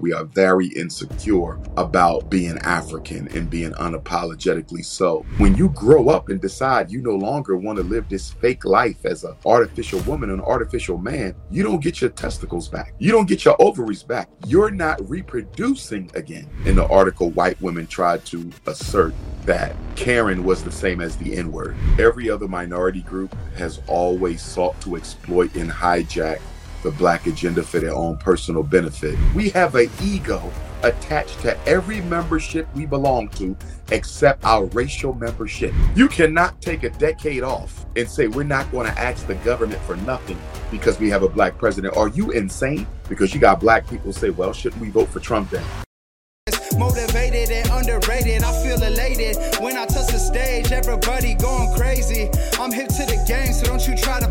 [0.00, 5.26] We are very insecure about being African and being unapologetically so.
[5.38, 9.04] When you grow up and decide you no longer want to live this fake life
[9.04, 12.94] as an artificial woman, an artificial man, you don't get your testicles back.
[13.00, 14.28] You don't get your ovaries back.
[14.46, 16.48] You're not reproducing again.
[16.64, 19.14] In the article, white women tried to assert
[19.46, 21.74] that Karen was the same as the N word.
[21.98, 26.38] Every other minority group has always sought to exploit and hijack
[26.88, 29.14] the black agenda for their own personal benefit.
[29.34, 30.50] We have an ego
[30.82, 33.54] attached to every membership we belong to
[33.90, 35.74] except our racial membership.
[35.94, 39.82] You cannot take a decade off and say we're not going to ask the government
[39.82, 41.94] for nothing because we have a black president.
[41.94, 42.86] Are you insane?
[43.06, 45.64] Because you got black people say, well, shouldn't we vote for Trump then?
[46.78, 50.72] Motivated and underrated, I feel elated when I touch the stage.
[50.72, 52.30] Everybody going crazy.
[52.58, 54.27] I'm hip to the game, so don't you try to.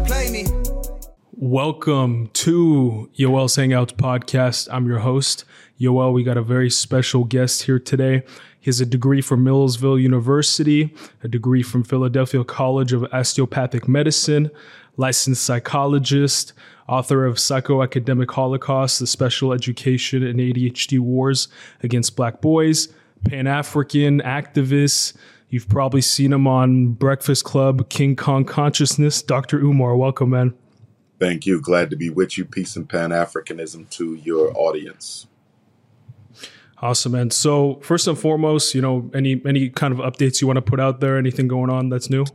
[1.40, 4.68] Welcome to Yoel's Hangouts podcast.
[4.72, 5.46] I'm your host,
[5.80, 6.12] Yoel.
[6.12, 8.24] We got a very special guest here today.
[8.60, 14.50] He has a degree from Millersville University, a degree from Philadelphia College of Osteopathic Medicine,
[14.98, 16.54] licensed psychologist,
[16.90, 21.50] author of Psychoacademic Holocaust, the Special Education and ADHD Wars
[21.84, 22.92] Against Black Boys,
[23.30, 25.16] Pan African activist.
[25.50, 29.22] You've probably seen him on Breakfast Club, King Kong Consciousness.
[29.22, 29.60] Dr.
[29.60, 30.56] Umar, welcome, man.
[31.20, 31.60] Thank you.
[31.60, 32.46] Glad to be with you.
[32.46, 35.28] Peace and Pan Africanism to your audience.
[36.80, 40.58] Awesome, And So first and foremost, you know, any any kind of updates you want
[40.58, 41.18] to put out there?
[41.18, 42.26] Anything going on that's new?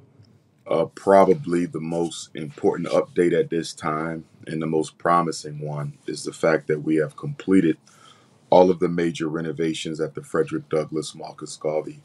[0.67, 6.25] Uh, probably the most important update at this time and the most promising one is
[6.25, 7.77] the fact that we have completed
[8.51, 12.01] all of the major renovations at the Frederick Douglass Marcus Garvey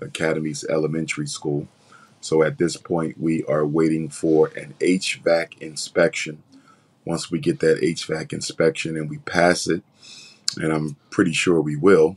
[0.00, 1.68] Academy's elementary school.
[2.20, 6.42] So at this point, we are waiting for an HVAC inspection.
[7.04, 9.82] Once we get that HVAC inspection and we pass it,
[10.56, 12.16] and I'm pretty sure we will,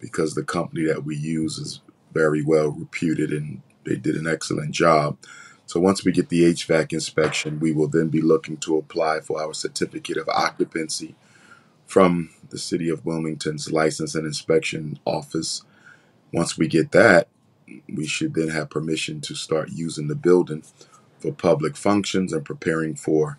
[0.00, 1.80] because the company that we use is
[2.12, 5.18] very well reputed and they did an excellent job.
[5.66, 9.40] So once we get the HVAC inspection, we will then be looking to apply for
[9.40, 11.14] our certificate of occupancy
[11.86, 15.62] from the City of Wilmington's License and Inspection Office.
[16.32, 17.28] Once we get that,
[17.92, 20.62] we should then have permission to start using the building
[21.18, 23.38] for public functions and preparing for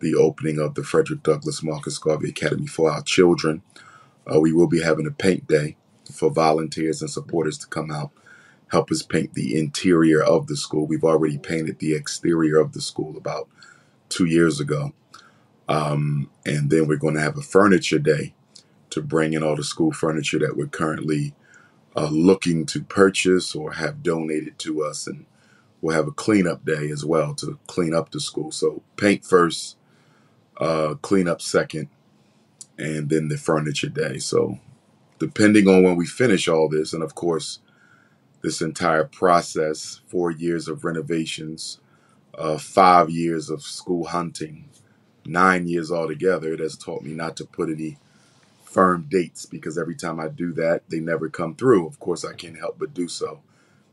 [0.00, 3.62] the opening of the Frederick Douglass Marcus Garvey Academy for our children.
[4.32, 5.76] Uh, we will be having a paint day
[6.12, 8.10] for volunteers and supporters to come out,
[8.70, 10.86] help us paint the interior of the school.
[10.86, 13.48] We've already painted the exterior of the school about
[14.08, 14.92] two years ago.
[15.68, 18.34] Um, and then we're going to have a furniture day
[18.90, 21.34] to bring in all the school furniture that we're currently
[21.96, 25.06] uh, looking to purchase or have donated to us.
[25.06, 25.26] And
[25.80, 28.52] we'll have a cleanup day as well to clean up the school.
[28.52, 29.76] So paint first,
[30.58, 31.88] uh, clean up second,
[32.78, 34.18] and then the furniture day.
[34.18, 34.58] So
[35.18, 37.60] depending on when we finish all this, and of course,
[38.42, 41.80] this entire process, four years of renovations,
[42.36, 44.68] uh, five years of school hunting,
[45.24, 47.98] nine years altogether, it has taught me not to put any
[48.76, 51.88] firm dates because every time I do that, they never come through.
[51.88, 53.40] Of course, I can't help but do so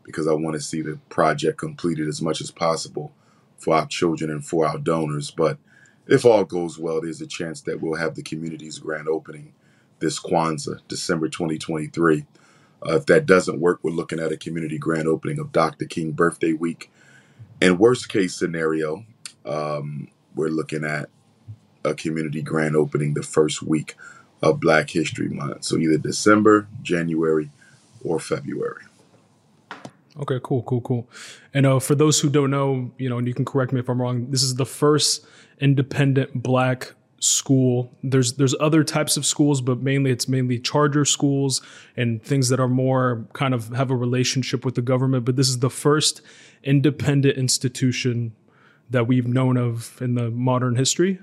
[0.04, 3.14] because I want to see the project completed as much as possible
[3.58, 5.32] for our children and for our donors.
[5.32, 5.60] But
[6.08, 9.54] if all goes well, there's a chance that we'll have the community's grand opening
[10.00, 12.26] this Kwanzaa, December 2023.
[12.88, 15.86] Uh, if that doesn't work, we're looking at a community grand opening of Dr.
[15.86, 16.92] King birthday week.
[17.62, 19.06] And worst case scenario,
[19.46, 21.10] um, we're looking at
[21.86, 23.96] a community grand opening the first week
[24.44, 25.64] of Black History Month.
[25.64, 27.50] So either December, January,
[28.04, 28.84] or February.
[30.20, 31.10] Okay, cool, cool, cool.
[31.54, 33.90] And uh, for those who don't know, you know, and you can correct me if
[33.90, 34.30] I'm wrong.
[34.30, 35.26] This is the first
[35.60, 37.90] independent Black school.
[38.04, 41.62] There's there's other types of schools, but mainly it's mainly charter schools
[41.96, 45.24] and things that are more kind of have a relationship with the government.
[45.26, 46.22] But this is the first
[46.64, 48.34] independent institution
[48.90, 51.20] that we've known of in the modern history.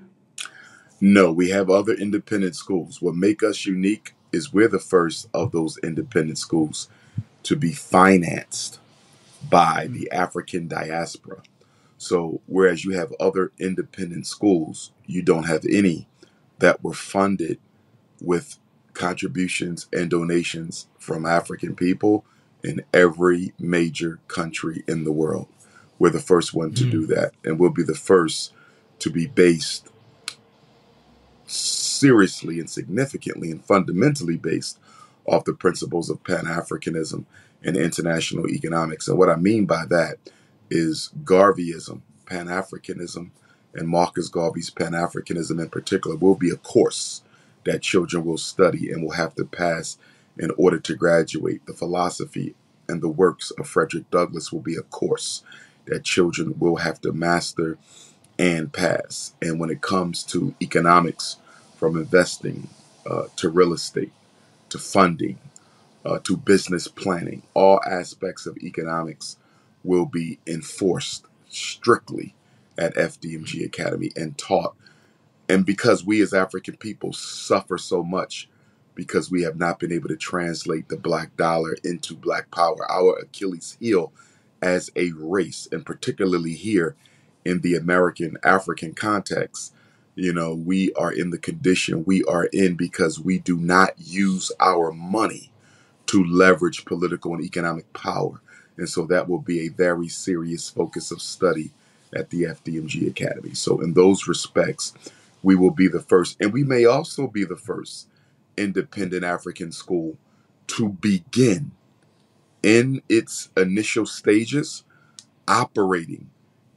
[1.01, 3.01] No, we have other independent schools.
[3.01, 6.89] What make us unique is we're the first of those independent schools
[7.45, 8.79] to be financed
[9.49, 11.43] by the African diaspora.
[11.97, 16.07] So, whereas you have other independent schools, you don't have any
[16.59, 17.59] that were funded
[18.21, 18.59] with
[18.93, 22.25] contributions and donations from African people
[22.63, 25.49] in every major country in the world.
[25.99, 26.91] We're the first one to hmm.
[26.91, 28.53] do that, and we'll be the first
[28.99, 29.89] to be based
[31.51, 34.79] seriously and significantly and fundamentally based
[35.27, 37.25] off the principles of Pan Africanism
[37.63, 39.09] and international economics.
[39.09, 40.17] And what I mean by that
[40.71, 43.31] is Garveyism, Pan Africanism,
[43.75, 47.23] and Marcus Garvey's Pan Africanism in particular will be a course
[47.65, 49.99] that children will study and will have to pass
[50.39, 51.65] in order to graduate.
[51.67, 52.55] The philosophy
[52.89, 55.43] and the works of Frederick Douglass will be a course
[55.87, 57.79] that children will have to master
[58.39, 59.35] and pass.
[59.43, 61.37] And when it comes to economics,
[61.81, 62.69] from investing
[63.11, 64.13] uh, to real estate
[64.71, 65.39] to funding
[66.07, 69.39] uh, to business planning, all aspects of economics
[69.85, 72.35] will be enforced strictly
[72.79, 74.77] at FDMG Academy and taught.
[75.49, 78.49] And because we as African people suffer so much
[78.97, 83.19] because we have not been able to translate the black dollar into black power, our
[83.19, 84.13] Achilles heel
[84.63, 86.97] as a race, and particularly here
[87.45, 89.75] in the American African context,
[90.15, 94.53] you know, we are in the condition we are in because we do not use
[94.61, 95.51] our money
[96.07, 98.41] to leverage political and economic power.
[98.77, 101.71] And so that will be a very serious focus of study
[102.15, 103.55] at the FDMG Academy.
[103.55, 104.95] So, in those respects,
[105.43, 108.09] we will be the first, and we may also be the first
[108.57, 110.17] independent African school
[110.69, 111.71] to begin
[112.63, 114.85] in its initial stages
[115.49, 116.31] operating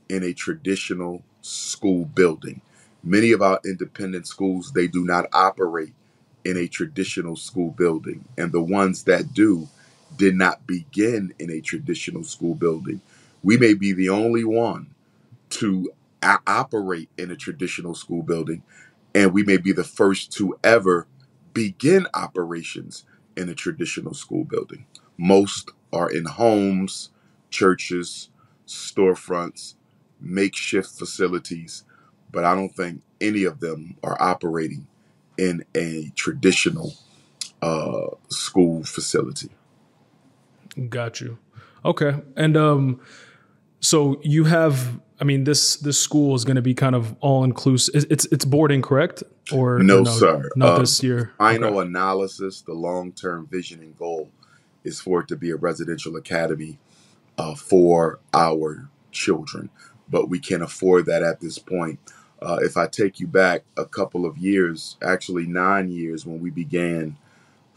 [0.09, 2.61] in a traditional school building.
[3.03, 5.93] Many of our independent schools, they do not operate
[6.45, 8.25] in a traditional school building.
[8.37, 9.67] And the ones that do
[10.17, 13.01] did not begin in a traditional school building.
[13.43, 14.87] We may be the only one
[15.51, 15.93] to
[16.47, 18.63] operate in a traditional school building,
[19.13, 21.07] and we may be the first to ever
[21.53, 23.05] begin operations
[23.35, 24.85] in a traditional school building.
[25.17, 27.09] Most are in homes,
[27.49, 28.29] churches,
[28.67, 29.75] storefronts,
[30.19, 31.83] makeshift facilities,
[32.33, 34.87] but I don't think any of them are operating
[35.37, 36.93] in a traditional
[37.61, 39.49] uh, school facility.
[40.89, 41.37] Got you.
[41.85, 42.15] Okay.
[42.35, 42.99] And um
[43.79, 47.43] so you have I mean this this school is going to be kind of all
[47.43, 48.05] inclusive.
[48.09, 49.23] It's it's boarding, correct?
[49.51, 50.49] Or No, or sir.
[50.55, 51.33] Not Um, this year.
[51.37, 51.87] final Okay.
[51.87, 54.31] analysis, the long term vision and goal
[54.83, 56.79] is for it to be a residential academy
[57.37, 59.69] uh, for our children,
[60.09, 61.99] but we can't afford that at this point.
[62.43, 66.51] Uh, if I take you back a couple of years, actually nine years, when we
[66.51, 67.17] began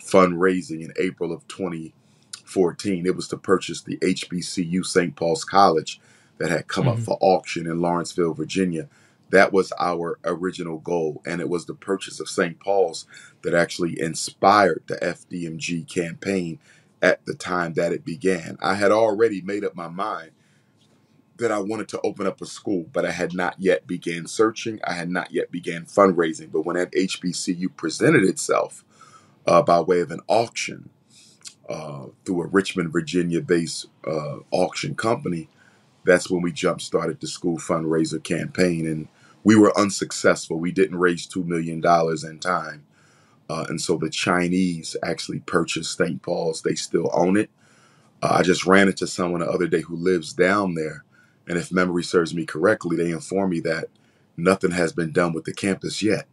[0.01, 5.17] fundraising in April of 2014, it was to purchase the HBCU St.
[5.17, 6.01] Paul's College
[6.39, 7.05] that had come up Mhm.
[7.05, 8.89] for auction in Lawrenceville, Virginia.
[9.31, 12.61] That was our original goal, and it was the purchase of St.
[12.61, 13.07] Paul's
[13.43, 16.59] that actually inspired the FDMG campaign
[17.03, 18.59] at the time that it began.
[18.63, 20.33] I had already made up my mind
[21.39, 24.81] that I wanted to open up a school, but I had not yet began searching.
[24.85, 26.53] I had not yet began fundraising.
[26.53, 28.85] But when that HBCU presented itself
[29.47, 30.91] uh, by way of an auction
[31.69, 35.49] uh, through a Richmond, Virginia-based uh, auction company,
[36.05, 39.09] that's when we jump started the school fundraiser campaign, and
[39.45, 40.59] we were unsuccessful.
[40.59, 42.87] We didn't raise two million dollars in time,
[43.51, 46.23] uh, and so the Chinese actually purchased St.
[46.23, 46.63] Paul's.
[46.63, 47.51] They still own it.
[48.23, 51.05] Uh, I just ran into someone the other day who lives down there,
[51.49, 53.87] and if memory serves me correctly, they informed me that
[54.37, 56.27] nothing has been done with the campus yet.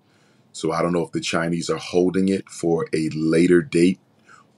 [0.54, 4.00] So I don't know if the Chinese are holding it for a later date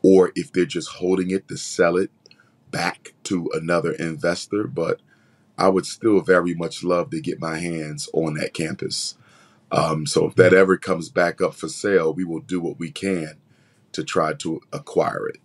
[0.03, 2.11] or if they're just holding it to sell it
[2.71, 4.65] back to another investor.
[4.67, 5.01] But
[5.57, 9.15] I would still very much love to get my hands on that campus.
[9.71, 12.91] Um, so if that ever comes back up for sale, we will do what we
[12.91, 13.35] can
[13.93, 15.39] to try to acquire it.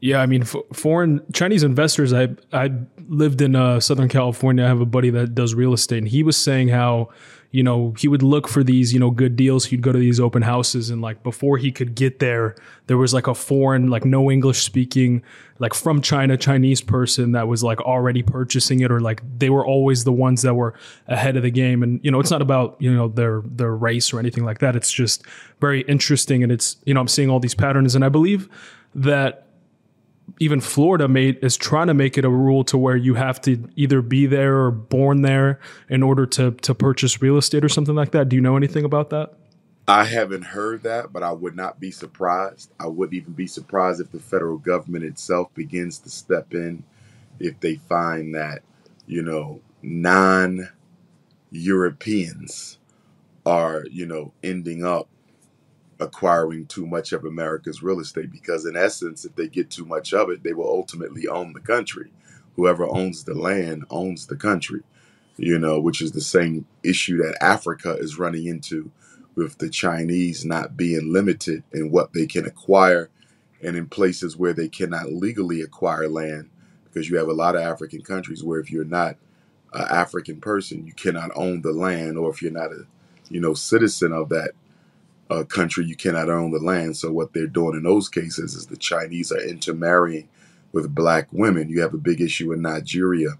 [0.00, 2.12] Yeah, I mean, f- foreign Chinese investors.
[2.12, 2.72] I I
[3.08, 4.64] lived in uh, Southern California.
[4.64, 7.10] I have a buddy that does real estate, and he was saying how
[7.50, 9.66] you know he would look for these you know good deals.
[9.66, 13.12] He'd go to these open houses, and like before he could get there, there was
[13.12, 15.22] like a foreign, like no English speaking,
[15.58, 19.66] like from China Chinese person that was like already purchasing it, or like they were
[19.66, 20.72] always the ones that were
[21.08, 21.82] ahead of the game.
[21.82, 24.76] And you know, it's not about you know their their race or anything like that.
[24.76, 25.26] It's just
[25.60, 28.48] very interesting, and it's you know I'm seeing all these patterns, and I believe
[28.94, 29.46] that
[30.38, 33.68] even Florida made is trying to make it a rule to where you have to
[33.76, 37.94] either be there or born there in order to to purchase real estate or something
[37.94, 38.28] like that.
[38.28, 39.34] Do you know anything about that?
[39.88, 42.70] I haven't heard that, but I would not be surprised.
[42.78, 46.84] I wouldn't even be surprised if the federal government itself begins to step in
[47.40, 48.62] if they find that,
[49.06, 50.68] you know, non
[51.50, 52.78] Europeans
[53.44, 55.08] are, you know, ending up
[56.00, 60.14] acquiring too much of America's real estate because in essence if they get too much
[60.14, 62.10] of it they will ultimately own the country.
[62.56, 64.80] Whoever owns the land owns the country
[65.36, 68.90] you know which is the same issue that Africa is running into
[69.34, 73.10] with the Chinese not being limited in what they can acquire
[73.62, 76.50] and in places where they cannot legally acquire land
[76.84, 79.16] because you have a lot of African countries where if you're not
[79.74, 82.86] an African person you cannot own the land or if you're not a
[83.30, 84.52] you know citizen of that
[85.30, 86.98] uh, country, you cannot own the land.
[86.98, 90.28] So what they're doing in those cases is the Chinese are intermarrying
[90.72, 91.70] with black women.
[91.70, 93.30] You have a big issue in Nigeria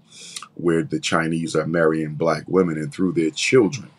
[0.55, 3.89] where the Chinese are marrying black women and through their children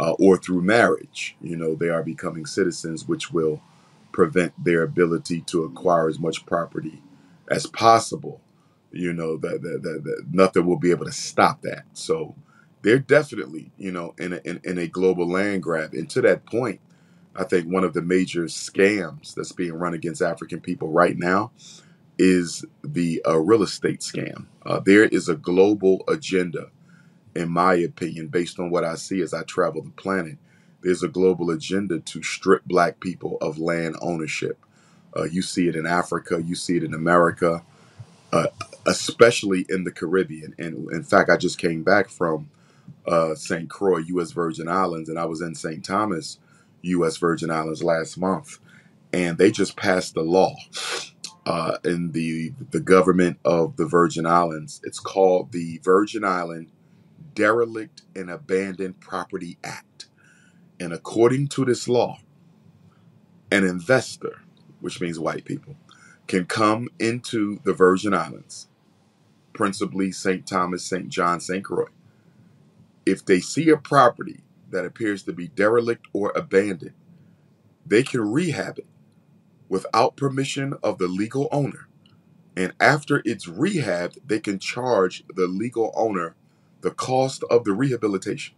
[0.00, 3.62] uh, or through marriage, you know, they are becoming citizens, which will
[4.12, 7.02] prevent their ability to acquire as much property
[7.50, 8.42] as possible.
[8.92, 11.84] You know that, that, that, that nothing will be able to stop that.
[11.94, 12.36] So
[12.82, 15.94] they're definitely, you know, in a, in, in a global land grab.
[15.94, 16.80] And to that point,
[17.36, 21.52] I think one of the major scams that's being run against African people right now
[22.18, 24.46] is the uh, real estate scam.
[24.66, 26.70] Uh, there is a global agenda,
[27.36, 30.38] in my opinion, based on what I see as I travel the planet.
[30.82, 34.58] There's a global agenda to strip black people of land ownership.
[35.16, 37.64] Uh, you see it in Africa, you see it in America,
[38.32, 38.48] uh,
[38.86, 40.54] especially in the Caribbean.
[40.58, 42.50] And in fact, I just came back from
[43.06, 43.68] uh, St.
[43.70, 44.32] Croix, U.S.
[44.32, 45.84] Virgin Islands, and I was in St.
[45.84, 46.38] Thomas,
[46.82, 47.16] U.S.
[47.18, 48.58] Virgin Islands last month,
[49.12, 50.54] and they just passed a law
[51.46, 54.80] uh, in the the government of the Virgin Islands.
[54.84, 56.68] It's called the Virgin Island
[57.34, 60.08] Derelict and Abandoned Property Act,
[60.80, 62.18] and according to this law,
[63.50, 64.40] an investor,
[64.80, 65.76] which means white people,
[66.28, 68.68] can come into the Virgin Islands,
[69.52, 70.46] principally St.
[70.46, 71.08] Thomas, St.
[71.08, 71.64] John, St.
[71.64, 71.88] Croix.
[73.06, 76.94] If they see a property that appears to be derelict or abandoned,
[77.86, 78.86] they can rehab it
[79.68, 81.88] without permission of the legal owner.
[82.56, 86.36] And after it's rehabbed, they can charge the legal owner
[86.82, 88.56] the cost of the rehabilitation.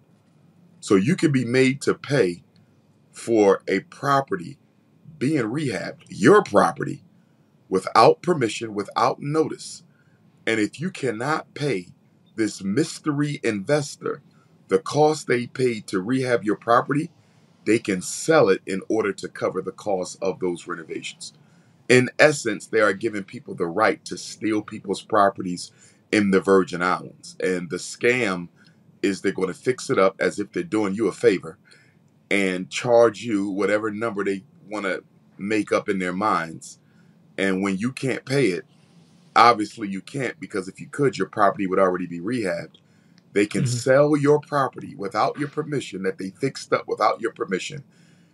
[0.80, 2.44] So you can be made to pay
[3.12, 4.58] for a property
[5.18, 7.04] being rehabbed, your property,
[7.68, 9.84] without permission, without notice.
[10.46, 11.88] And if you cannot pay
[12.36, 14.22] this mystery investor
[14.72, 17.10] the cost they paid to rehab your property,
[17.66, 21.34] they can sell it in order to cover the cost of those renovations.
[21.88, 25.72] In essence, they are giving people the right to steal people's properties
[26.12, 27.36] in the Virgin Islands.
[27.42, 28.48] And the scam
[29.02, 31.58] is they're going to fix it up as if they're doing you a favor
[32.30, 35.04] and charge you whatever number they want to
[35.38, 36.80] make up in their minds.
[37.38, 38.64] And when you can't pay it,
[39.36, 42.78] obviously you can't because if you could, your property would already be rehabbed.
[43.32, 43.68] They can Mhm.
[43.68, 47.84] sell your property without your permission that they fixed up without your permission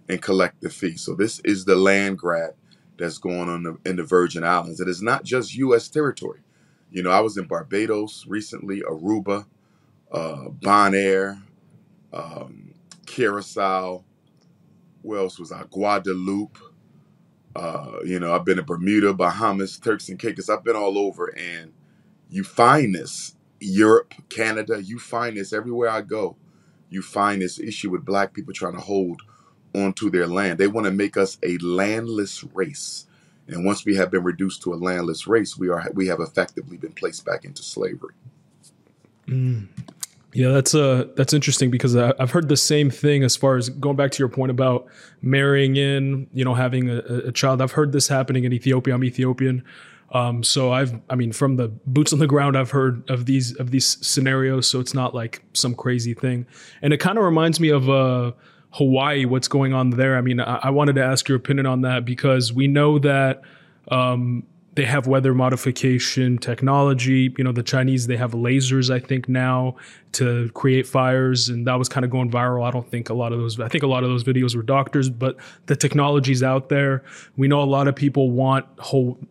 [0.09, 0.97] and collect the fee.
[0.97, 2.55] So this is the land grab
[2.99, 4.81] that's going on in the, in the Virgin Islands.
[4.81, 5.89] It is not just U.S.
[5.89, 6.41] territory.
[6.91, 9.47] You know, I was in Barbados recently, Aruba,
[10.13, 11.43] uh, Bonaire,
[12.13, 12.75] um,
[13.07, 14.05] Curacao.
[15.03, 15.65] Where else was I?
[15.65, 16.59] Guadeloupe.
[17.57, 20.49] Uh, you know, I've been to Bermuda, Bahamas, Turks and Caicos.
[20.51, 21.73] I've been all over, and
[22.31, 24.83] you find this Europe, Canada.
[24.83, 26.37] You find this everywhere I go.
[26.91, 29.21] You find this issue with black people trying to hold
[29.75, 30.59] onto their land.
[30.59, 33.07] They want to make us a landless race.
[33.47, 36.77] And once we have been reduced to a landless race, we are we have effectively
[36.77, 38.15] been placed back into slavery.
[39.27, 39.69] Mm.
[40.35, 43.71] Yeah, that's uh that's interesting because I, I've heard the same thing as far as
[43.71, 44.87] going back to your point about
[45.23, 47.63] marrying in, you know, having a, a child.
[47.63, 48.95] I've heard this happening in Ethiopia.
[48.95, 49.65] I'm Ethiopian,
[50.11, 53.55] um, so I've I mean from the boots on the ground, I've heard of these
[53.57, 54.67] of these scenarios.
[54.69, 56.47] So it's not like some crazy thing,
[56.83, 58.33] and it kind of reminds me of uh,
[58.71, 59.25] Hawaii.
[59.27, 60.17] What's going on there?
[60.17, 63.43] I mean, I, I wanted to ask your opinion on that because we know that.
[63.91, 64.45] Um,
[64.79, 67.35] they have weather modification technology.
[67.37, 69.75] You know, the Chinese, they have lasers, I think, now
[70.13, 71.49] to create fires.
[71.49, 72.65] And that was kind of going viral.
[72.65, 74.63] I don't think a lot of those, I think a lot of those videos were
[74.63, 77.03] doctors, but the technology's out there.
[77.37, 78.67] We know a lot of people want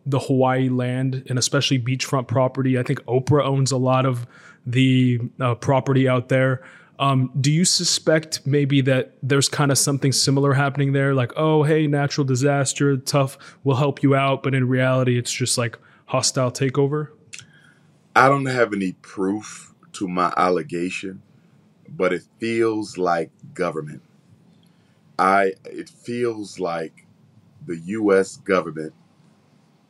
[0.04, 2.78] the Hawaii land and especially beachfront property.
[2.78, 4.26] I think Oprah owns a lot of
[4.66, 6.62] the uh, property out there.
[6.98, 11.14] Um, do you suspect maybe that there's kind of something similar happening there?
[11.14, 14.42] Like, oh, hey, natural disaster, tough, we'll help you out.
[14.42, 17.08] But in reality, it's just like hostile takeover.
[18.16, 21.22] I don't have any proof to my allegation,
[21.88, 24.02] but it feels like government.
[25.18, 27.06] I it feels like
[27.66, 28.94] the US government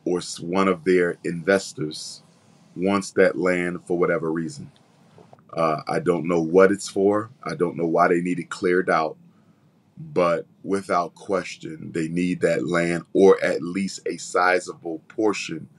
[0.05, 2.23] or one of their investors
[2.75, 4.71] wants that land for whatever reason.
[5.53, 7.31] Uh, I don't know what it's for.
[7.43, 9.17] I don't know why they need it cleared out,
[9.97, 15.69] but without question, they need that land or at least a sizable portion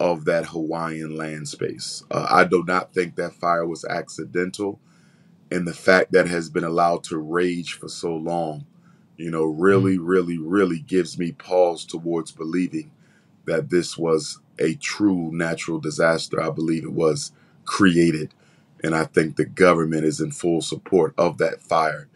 [0.00, 2.04] of that Hawaiian land space.
[2.10, 4.80] Uh, I do not think that fire was accidental,
[5.50, 8.66] and the fact that it has been allowed to rage for so long,
[9.16, 12.90] you know, really, really, really gives me pause towards believing
[13.46, 16.42] that this was a true natural disaster.
[16.42, 17.32] I believe it was
[17.66, 18.34] created,
[18.86, 22.06] and I think the government is in full support of that fire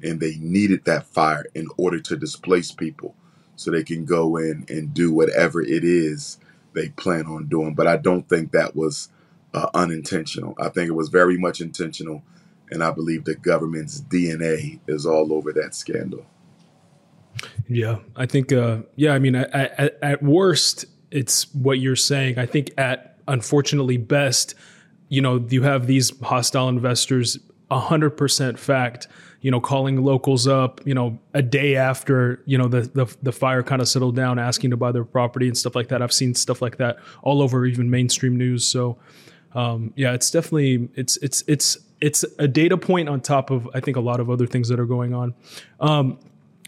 [0.00, 3.16] and they needed that fire in order to displace people
[3.56, 6.38] so they can go in and do whatever it is
[6.72, 7.74] they plan on doing.
[7.74, 9.08] But I don't think that was
[9.54, 10.54] uh, unintentional.
[10.56, 12.22] I think it was very much intentional,
[12.70, 16.24] and I believe the government's DNA is all over that scandal.
[17.68, 18.52] Yeah, I think.
[18.52, 22.38] Uh, yeah, I mean, at, worst, it's what you're saying.
[22.38, 24.54] I think at unfortunately best,
[25.10, 27.38] you know, you have these hostile investors.
[27.70, 29.06] hundred percent fact
[29.40, 33.32] you know, calling locals up, you know, a day after, you know, the the, the
[33.32, 36.02] fire kind of settled down, asking to buy their property and stuff like that.
[36.02, 38.66] I've seen stuff like that all over even mainstream news.
[38.66, 38.98] So,
[39.54, 43.80] um, yeah, it's definitely it's it's it's it's a data point on top of I
[43.80, 45.34] think a lot of other things that are going on.
[45.80, 46.18] Um,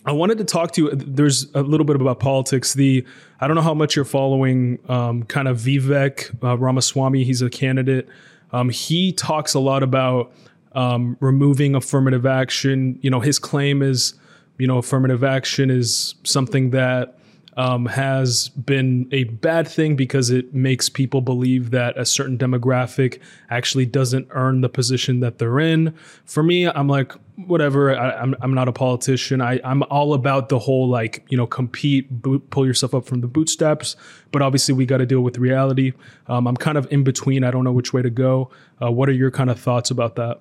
[0.05, 0.91] I wanted to talk to you.
[0.93, 2.73] There's a little bit about politics.
[2.73, 3.05] The
[3.39, 7.23] I don't know how much you're following, um, kind of Vivek uh, Ramaswamy.
[7.25, 8.09] He's a candidate.
[8.53, 10.33] Um, he talks a lot about
[10.73, 12.99] um, removing affirmative action.
[13.03, 14.15] You know, his claim is,
[14.59, 17.19] you know, affirmative action is something that
[17.57, 23.21] um, has been a bad thing because it makes people believe that a certain demographic
[23.51, 25.95] actually doesn't earn the position that they're in.
[26.25, 27.13] For me, I'm like,
[27.47, 27.95] whatever.
[27.95, 29.41] I, am I'm, I'm not a politician.
[29.41, 33.21] I, I'm all about the whole like, you know, compete, boot, pull yourself up from
[33.21, 33.97] the bootstraps.
[34.31, 35.93] But obviously, we got to deal with reality.
[36.27, 37.45] Um, I'm kind of in between.
[37.45, 38.51] I don't know which way to go.
[38.81, 40.41] Uh, what are your kind of thoughts about that?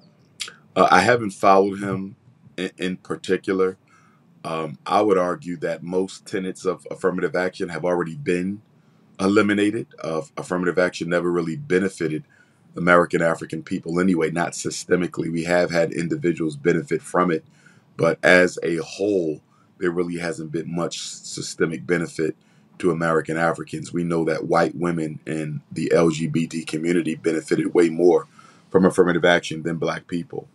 [0.75, 2.15] Uh, I haven't followed him
[2.57, 3.77] in, in particular.
[4.43, 8.61] Um, I would argue that most tenets of affirmative action have already been
[9.19, 9.87] eliminated.
[10.03, 12.23] Uh, affirmative action never really benefited
[12.77, 15.31] American African people anyway, not systemically.
[15.31, 17.43] We have had individuals benefit from it,
[17.97, 19.41] but as a whole,
[19.79, 22.35] there really hasn't been much systemic benefit
[22.79, 23.93] to American Africans.
[23.93, 28.27] We know that white women and the LGBT community benefited way more
[28.69, 30.47] from affirmative action than black people.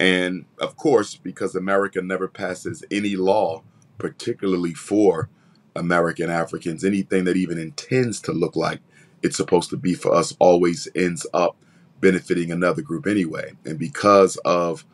[0.00, 3.62] And of course, because America never passes any law,
[3.98, 5.28] particularly for
[5.76, 8.80] American Africans, anything that even intends to look like
[9.22, 11.56] it's supposed to be for us always ends up
[12.00, 13.52] benefiting another group anyway.
[13.64, 14.84] And because of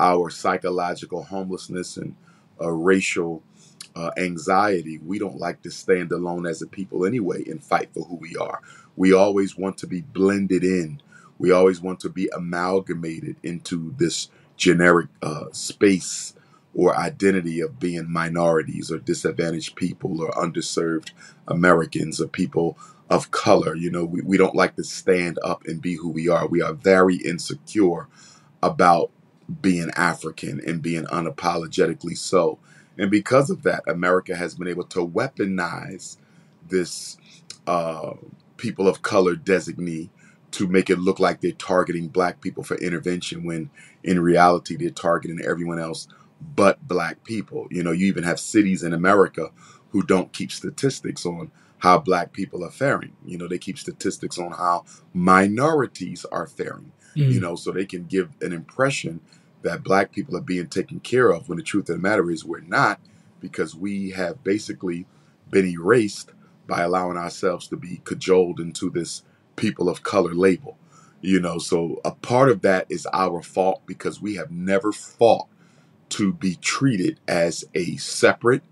[0.00, 2.14] our psychological homelessness and
[2.60, 3.42] uh, racial
[3.96, 8.04] uh, anxiety, we don't like to stand alone as a people anyway and fight for
[8.04, 8.62] who we are.
[8.96, 11.00] We always want to be blended in.
[11.38, 16.34] We always want to be amalgamated into this generic uh, space
[16.74, 21.10] or identity of being minorities or disadvantaged people or underserved
[21.48, 22.78] Americans or people
[23.10, 23.74] of color.
[23.76, 26.46] You know, we, we don't like to stand up and be who we are.
[26.46, 28.08] We are very insecure
[28.62, 29.10] about
[29.62, 32.58] being African and being unapologetically so.
[32.98, 36.18] And because of that, America has been able to weaponize
[36.68, 37.16] this
[37.66, 38.14] uh,
[38.56, 40.10] people of color designee
[40.52, 43.70] to make it look like they're targeting black people for intervention when
[44.04, 46.08] in reality they're targeting everyone else
[46.56, 47.68] but black people.
[47.70, 49.50] You know, you even have cities in America
[49.90, 53.12] who don't keep statistics on how black people are faring.
[53.24, 56.92] You know, they keep statistics on how minorities are faring.
[57.16, 57.32] Mm.
[57.32, 59.20] You know, so they can give an impression
[59.62, 62.44] that black people are being taken care of when the truth of the matter is
[62.44, 63.00] we're not
[63.40, 65.06] because we have basically
[65.50, 66.32] been erased
[66.66, 69.22] by allowing ourselves to be cajoled into this
[69.56, 70.76] people of color label.
[71.20, 75.48] You know, so a part of that is our fault because we have never fought
[76.10, 78.62] to be treated as a separate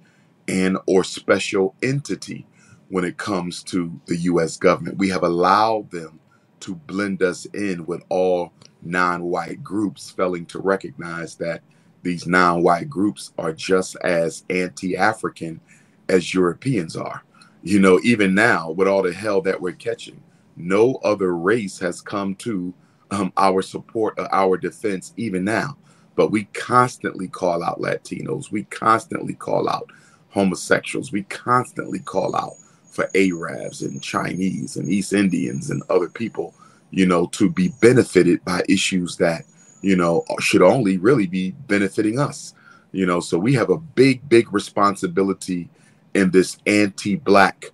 [0.46, 2.46] and or special entity
[2.88, 4.98] when it comes to the US government.
[4.98, 6.20] We have allowed them
[6.60, 11.62] to blend us in with all non-white groups failing to recognize that
[12.02, 15.60] these non-white groups are just as anti-African
[16.08, 17.24] as Europeans are.
[17.62, 20.22] You know, even now with all the hell that we're catching,
[20.56, 22.72] no other race has come to
[23.10, 25.76] um, our support, our defense, even now.
[26.14, 28.50] But we constantly call out Latinos.
[28.50, 29.90] We constantly call out
[30.30, 31.12] homosexuals.
[31.12, 32.54] We constantly call out
[32.96, 36.54] for Arabs and Chinese and East Indians and other people,
[36.90, 39.44] you know, to be benefited by issues that,
[39.82, 42.54] you know, should only really be benefiting us.
[42.92, 45.68] You know, so we have a big, big responsibility
[46.14, 47.66] in this anti black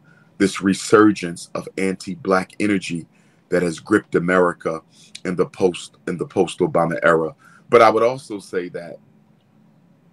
[0.42, 3.06] this resurgence of anti-black energy
[3.48, 4.82] that has gripped America
[5.24, 7.32] in the post in the post-Obama era.
[7.70, 8.96] But I would also say that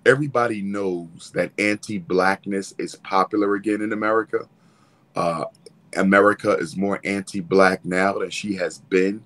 [0.05, 4.47] everybody knows that anti-blackness is popular again in America.
[5.15, 5.45] Uh,
[5.95, 9.23] America is more anti-black now than she has been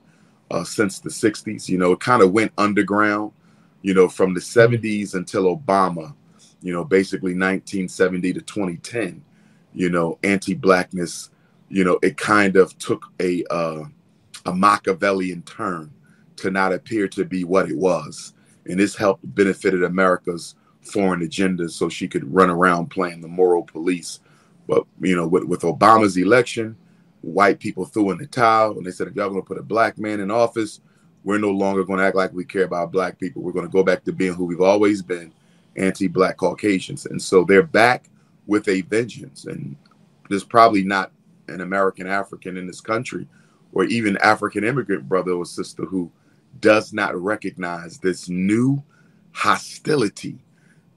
[0.52, 1.67] uh, since the 60s.
[1.67, 3.32] You know, it kind of went underground,
[3.82, 5.17] you know, from the 70s mm-hmm.
[5.17, 6.15] until Obama,
[6.62, 9.24] you know, basically 1970 to 2010
[9.74, 11.32] you know, anti-blackness,
[11.69, 13.84] you know, it kind of took a uh,
[14.46, 15.91] a Machiavellian turn
[16.38, 18.34] to not appear to be what it was.
[18.65, 23.63] and this helped benefited America's foreign agenda, so she could run around playing the moral
[23.63, 24.19] police.
[24.67, 26.76] But you know, with, with Obama's election,
[27.21, 29.97] white people threw in the towel and they said, if y'all gonna put a black
[29.97, 30.82] man in office,
[31.23, 33.41] we're no longer gonna act like we care about black people.
[33.41, 35.32] We're gonna go back to being who we've always been,
[35.76, 37.06] anti-black Caucasians.
[37.06, 38.10] And so they're back
[38.47, 39.45] with a vengeance.
[39.45, 39.76] And
[40.30, 41.12] there's probably not
[41.47, 43.28] an American African in this country
[43.73, 46.12] or even African immigrant brother or sister who
[46.60, 48.82] does not recognize this new
[49.32, 50.38] hostility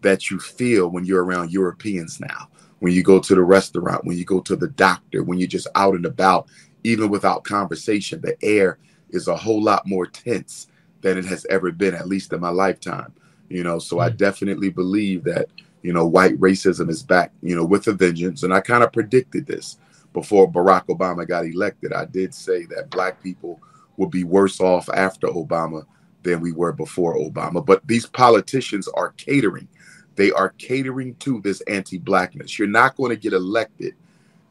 [0.02, 2.48] that you feel when you're around Europeans now.
[2.80, 5.68] When you go to the restaurant, when you go to the doctor, when you're just
[5.74, 6.48] out and about,
[6.84, 8.78] even without conversation, the air
[9.10, 10.68] is a whole lot more tense
[11.00, 13.12] than it has ever been, at least in my lifetime.
[13.48, 14.16] You know, so I mm.
[14.16, 15.46] definitely believe that,
[15.82, 18.42] you know, white racism is back, you know, with a vengeance.
[18.42, 19.78] And I kind of predicted this
[20.12, 21.92] before Barack Obama got elected.
[21.92, 23.60] I did say that black people
[23.96, 25.84] would be worse off after Obama
[26.22, 27.64] than we were before Obama.
[27.64, 29.68] But these politicians are catering.
[30.16, 32.58] They are catering to this anti blackness.
[32.58, 33.94] You're not going to get elected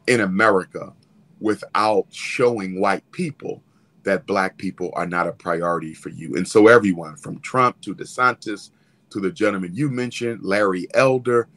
[0.06, 0.92] in America
[1.40, 3.62] without showing white people
[4.04, 6.36] that black people are not a priority for you.
[6.36, 8.70] And so, everyone from Trump to DeSantis
[9.10, 11.48] to the gentleman you mentioned, Larry Elder,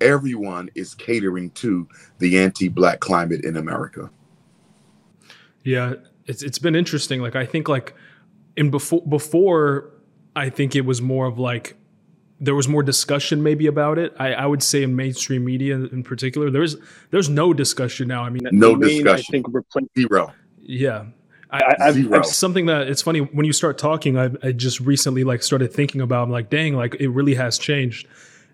[0.00, 4.10] everyone is catering to the anti black climate in America.
[5.64, 5.94] Yeah,
[6.26, 7.20] it's it's been interesting.
[7.20, 7.94] Like I think like
[8.56, 9.90] in before before
[10.34, 11.76] I think it was more of like
[12.40, 14.14] there was more discussion maybe about it.
[14.18, 16.76] I, I would say in mainstream media in particular, there's
[17.10, 18.24] there's no discussion now.
[18.24, 19.24] I mean, no main, discussion.
[19.28, 20.32] I think we're playing zero.
[20.60, 21.06] Yeah.
[21.50, 24.18] I, I've, I've, something that it's funny when you start talking.
[24.18, 26.24] I, I just recently like started thinking about.
[26.24, 28.08] I'm like, dang, like it really has changed.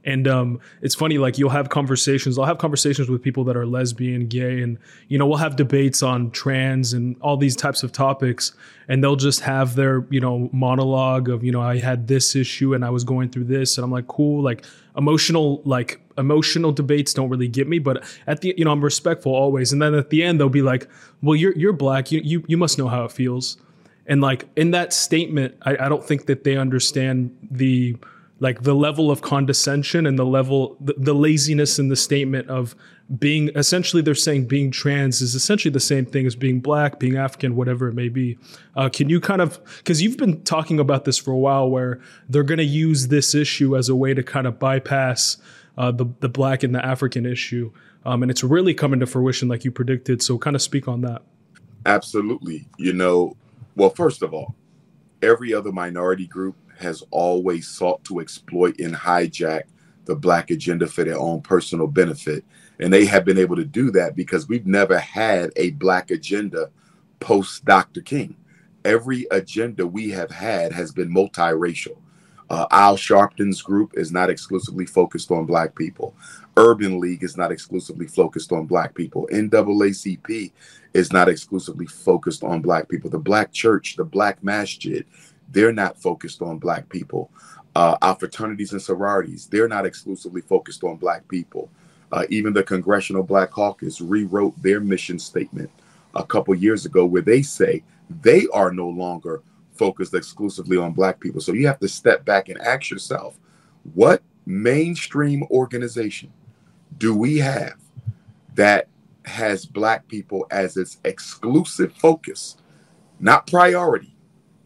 [0.04, 2.38] And um, it's funny, like you'll have conversations.
[2.38, 6.02] I'll have conversations with people that are lesbian, gay, and you know we'll have debates
[6.02, 8.52] on trans and all these types of topics.
[8.88, 12.74] And they'll just have their you know monologue of you know I had this issue
[12.74, 14.64] and I was going through this, and I'm like cool, like
[14.96, 17.78] emotional, like emotional debates don't really get me.
[17.78, 19.72] But at the you know I'm respectful always.
[19.72, 20.88] And then at the end they'll be like,
[21.22, 23.56] well you're you're black, you you you must know how it feels.
[24.06, 27.96] And like in that statement, I, I don't think that they understand the
[28.42, 32.74] like the level of condescension and the level the, the, laziness in the statement of
[33.16, 37.16] being essentially they're saying being trans is essentially the same thing as being black being
[37.16, 38.36] african whatever it may be.
[38.74, 42.00] Uh, can you kind of because you've been talking about this for a while where
[42.28, 45.36] they're going to use this issue as a way to kind of bypass
[45.78, 47.70] uh, the, the black and the african issue
[48.04, 51.02] um, and it's really coming to fruition like you predicted so kind of speak on
[51.02, 51.22] that.
[51.86, 52.66] Absolutely.
[52.76, 53.36] You know
[53.76, 54.56] well first of all
[55.22, 59.62] every other minority group has always sought to exploit and hijack
[60.04, 62.44] the black agenda for their own personal benefit.
[62.80, 66.70] And they have been able to do that because we've never had a black agenda
[67.20, 68.00] post Dr.
[68.00, 68.36] King.
[68.84, 71.96] Every agenda we have had has been multiracial.
[72.50, 76.14] Uh, Al Sharpton's group is not exclusively focused on black people.
[76.56, 79.26] Urban League is not exclusively focused on black people.
[79.32, 80.52] NAACP
[80.92, 83.08] is not exclusively focused on black people.
[83.08, 85.06] The Black Church, the Black Masjid,
[85.52, 87.30] they're not focused on black people.
[87.74, 91.70] Uh, our fraternities and sororities, they're not exclusively focused on black people.
[92.10, 95.70] Uh, even the Congressional Black Caucus rewrote their mission statement
[96.14, 97.82] a couple years ago where they say
[98.20, 101.40] they are no longer focused exclusively on black people.
[101.40, 103.38] So you have to step back and ask yourself,
[103.94, 106.30] what mainstream organization
[106.98, 107.76] do we have
[108.54, 108.88] that
[109.24, 112.56] has black people as its exclusive focus,
[113.18, 114.11] not priority,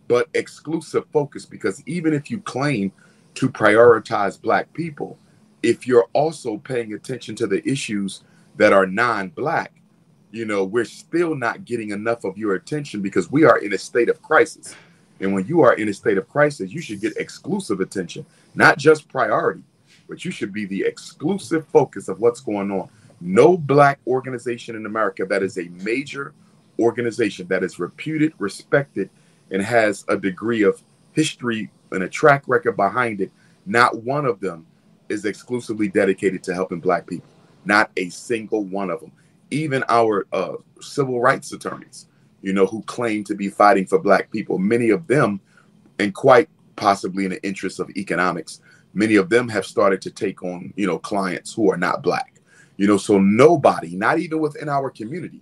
[0.09, 2.92] but exclusive focus because even if you claim
[3.35, 5.19] to prioritize black people
[5.62, 8.23] if you're also paying attention to the issues
[8.57, 9.73] that are non-black
[10.31, 13.79] you know we're still not getting enough of your attention because we are in a
[13.79, 14.75] state of crisis.
[15.19, 18.79] And when you are in a state of crisis you should get exclusive attention not
[18.79, 19.62] just priority
[20.09, 22.88] but you should be the exclusive focus of what's going on.
[23.21, 26.35] No black organization in america that is a major
[26.79, 29.09] organization that is reputed respected
[29.50, 30.82] and has a degree of
[31.12, 33.30] history and a track record behind it,
[33.64, 34.66] not one of them
[35.09, 37.28] is exclusively dedicated to helping black people.
[37.64, 39.12] Not a single one of them.
[39.50, 42.06] Even our uh, civil rights attorneys,
[42.42, 45.40] you know, who claim to be fighting for black people, many of them,
[45.98, 48.61] and quite possibly in the interest of economics,
[48.94, 52.40] many of them have started to take on, you know, clients who are not black.
[52.76, 55.40] You know, so nobody, not even within our community,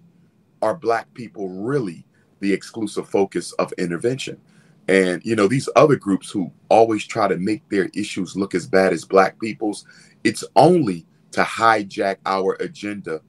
[0.62, 2.06] are black people really
[2.44, 4.38] the exclusive focus of intervention.
[4.87, 8.66] And you know, these other groups who always try to make their issues look as
[8.66, 9.87] bad as black people's,
[10.24, 13.22] it's only to hijack our agenda,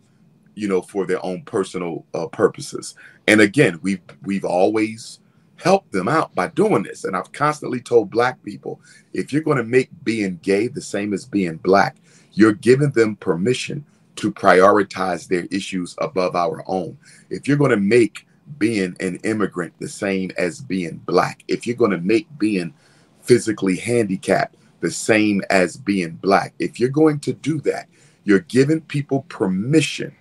[0.54, 2.96] you know, for their own personal uh, purposes.
[3.28, 5.20] And again, we've we've always
[5.56, 7.06] helped them out by doing this.
[7.06, 8.82] And I've constantly told black people
[9.14, 11.96] if you're going to make being gay the same as being black,
[12.34, 13.86] you're giving them permission
[14.18, 16.98] to prioritize their issues above our own.
[17.30, 21.76] If you're going to make being an immigrant the same as being black, if you're
[21.76, 22.74] going to make being
[23.22, 27.88] physically handicapped the same as being black, if you're going to do that,
[28.24, 30.16] you're giving people permission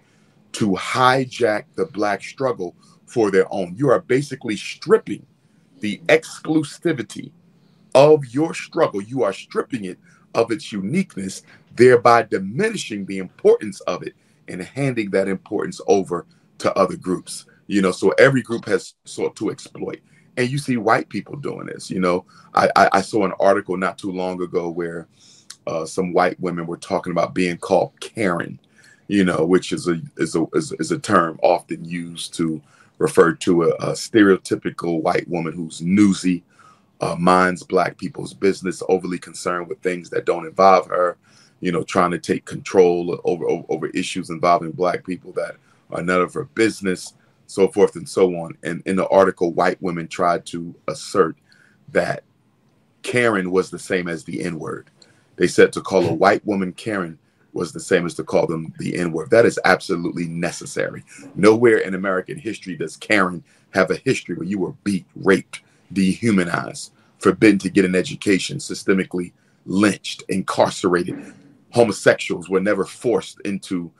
[0.52, 2.74] to hijack the black struggle
[3.06, 3.74] for their own.
[3.76, 5.26] You are basically stripping
[5.80, 7.32] the exclusivity
[7.94, 9.02] of your struggle.
[9.02, 9.98] You are stripping it
[10.34, 11.42] of its uniqueness,
[11.76, 14.14] thereby diminishing the importance of it
[14.48, 16.26] and handing that importance over
[16.58, 17.46] to other groups.
[17.66, 20.00] You know, so every group has sought to exploit.
[20.36, 21.90] And you see white people doing this.
[21.90, 22.24] You know,
[22.54, 25.06] I, I, I saw an article not too long ago where
[25.66, 28.58] uh, some white women were talking about being called Karen,
[29.08, 32.60] you know, which is a is a is, is a term often used to
[32.98, 36.42] refer to a, a stereotypical white woman who's newsy,
[37.00, 41.16] uh, minds black people's business, overly concerned with things that don't involve her,
[41.60, 45.56] you know, trying to take control over, over, over issues involving black people that
[45.90, 47.14] are none of her business,
[47.46, 48.56] so forth and so on.
[48.62, 51.36] And in the article, white women tried to assert
[51.92, 52.24] that
[53.02, 54.90] Karen was the same as the N word.
[55.36, 56.18] They said to call a mm-hmm.
[56.18, 57.18] white woman Karen
[57.52, 59.30] was the same as to call them the N word.
[59.30, 61.04] That is absolutely necessary.
[61.34, 65.60] Nowhere in American history does Karen have a history where you were beat, raped,
[65.92, 69.32] dehumanized, forbidden to get an education, systemically
[69.66, 71.32] lynched, incarcerated.
[71.70, 73.90] Homosexuals were never forced into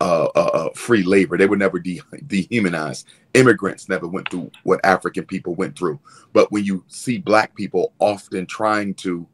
[0.00, 1.38] uh, uh, uh, free labor.
[1.38, 3.06] They were never de- dehumanized.
[3.34, 6.00] Immigrants never went through what African people went through.
[6.32, 9.26] But when you see Black people often trying to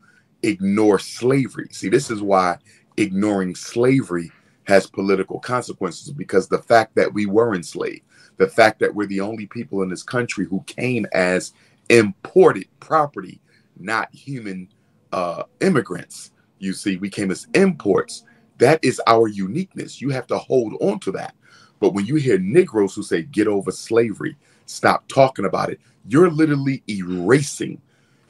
[0.42, 2.59] ignore slavery, see, this is why
[2.96, 4.32] ignoring slavery
[4.64, 8.02] has political consequences because the fact that we were enslaved,
[8.38, 11.52] the fact that we're the only people in this country who came as
[11.90, 13.40] imported property,
[13.78, 14.68] not human
[15.12, 16.32] uh, immigrants.
[16.59, 18.24] You see, we came as imports.
[18.58, 20.00] That is our uniqueness.
[20.00, 21.34] You have to hold on to that.
[21.80, 26.30] But when you hear Negroes who say, get over slavery, stop talking about it, you're
[26.30, 27.80] literally erasing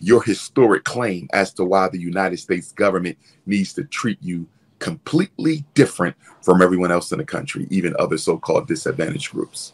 [0.00, 4.46] your historic claim as to why the United States government needs to treat you
[4.78, 9.72] completely different from everyone else in the country, even other so called disadvantaged groups.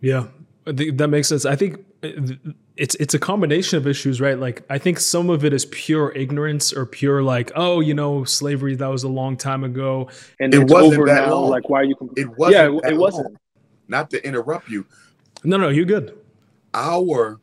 [0.00, 0.26] Yeah,
[0.64, 1.44] that makes sense.
[1.44, 1.84] I think
[2.76, 4.38] it's it's a combination of issues, right?
[4.38, 8.24] Like I think some of it is pure ignorance or pure like, oh, you know,
[8.24, 10.08] slavery that was a long time ago,
[10.40, 11.34] and it wasn't that now.
[11.34, 11.50] long.
[11.50, 11.96] Like, why are you?
[12.16, 12.74] It wasn't.
[12.82, 13.28] Yeah, it, wasn't.
[13.28, 13.38] Long.
[13.88, 14.86] Not to interrupt you.
[15.44, 16.18] No, no, you're good.
[16.74, 17.40] Our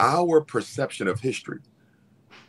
[0.00, 1.60] our perception of history,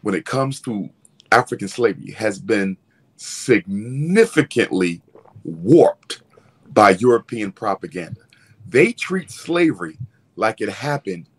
[0.01, 0.89] when it comes to
[1.31, 2.77] African slavery, has been
[3.15, 5.01] significantly
[5.43, 6.21] warped
[6.69, 8.21] by European propaganda.
[8.67, 9.97] They treat slavery
[10.35, 11.29] like it happened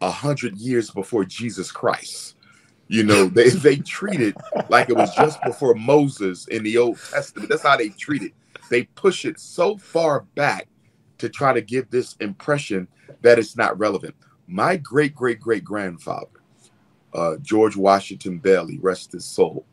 [0.00, 2.36] a hundred years before Jesus Christ.
[2.88, 4.36] You know, they, they treat it
[4.68, 7.48] like it was just before Moses in the Old Testament.
[7.48, 8.32] That's how they treat it.
[8.70, 10.68] They push it so far back
[11.18, 12.88] to try to give this impression
[13.22, 14.14] that it's not relevant.
[14.46, 16.26] My great great great grandfather,
[17.14, 19.64] uh, George Washington Bailey, rest his soul,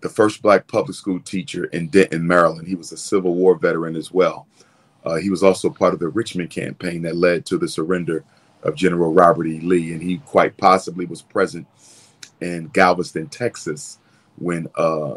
[0.00, 2.68] the first black public school teacher in Denton, Maryland.
[2.68, 4.46] He was a Civil War veteran as well.
[5.04, 8.24] Uh, he was also part of the Richmond campaign that led to the surrender
[8.62, 9.60] of General Robert E.
[9.60, 11.66] Lee, and he quite possibly was present
[12.40, 13.98] in Galveston, Texas,
[14.36, 15.16] when uh,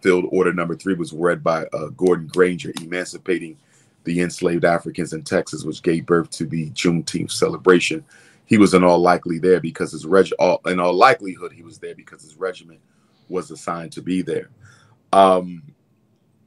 [0.00, 3.56] Field Order Number Three was read by uh, Gordon Granger, emancipating
[4.04, 8.04] the enslaved Africans in Texas, which gave birth to the Juneteenth celebration.
[8.46, 11.78] He was in all likely there because his reg, all, in all likelihood, he was
[11.78, 12.80] there because his regiment
[13.28, 14.50] was assigned to be there.
[15.12, 15.62] Um,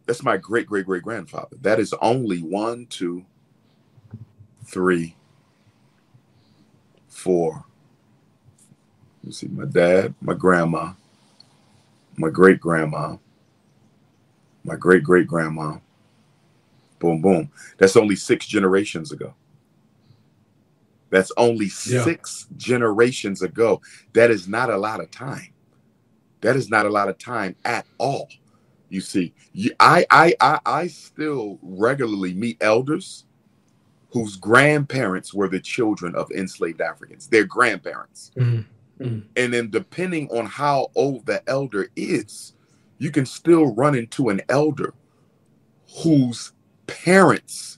[0.07, 1.57] that's my great great great grandfather.
[1.61, 3.25] That is only one, two,
[4.65, 5.15] three,
[7.07, 7.65] four.
[9.23, 10.93] You see, my dad, my grandma,
[12.17, 13.17] my great grandma,
[14.63, 15.77] my great great grandma.
[16.99, 17.51] Boom, boom.
[17.77, 19.35] That's only six generations ago.
[21.09, 22.03] That's only yeah.
[22.03, 23.81] six generations ago.
[24.13, 25.53] That is not a lot of time.
[26.41, 28.29] That is not a lot of time at all.
[28.89, 29.33] You see,
[29.79, 33.25] I, I, I, I still regularly meet elders
[34.11, 38.31] whose grandparents were the children of enslaved Africans, their grandparents.
[38.37, 39.03] Mm-hmm.
[39.03, 39.19] mm-hmm.
[39.35, 42.53] And then, depending on how old the elder is,
[42.97, 44.93] you can still run into an elder
[46.03, 46.53] whose
[46.87, 47.77] parents,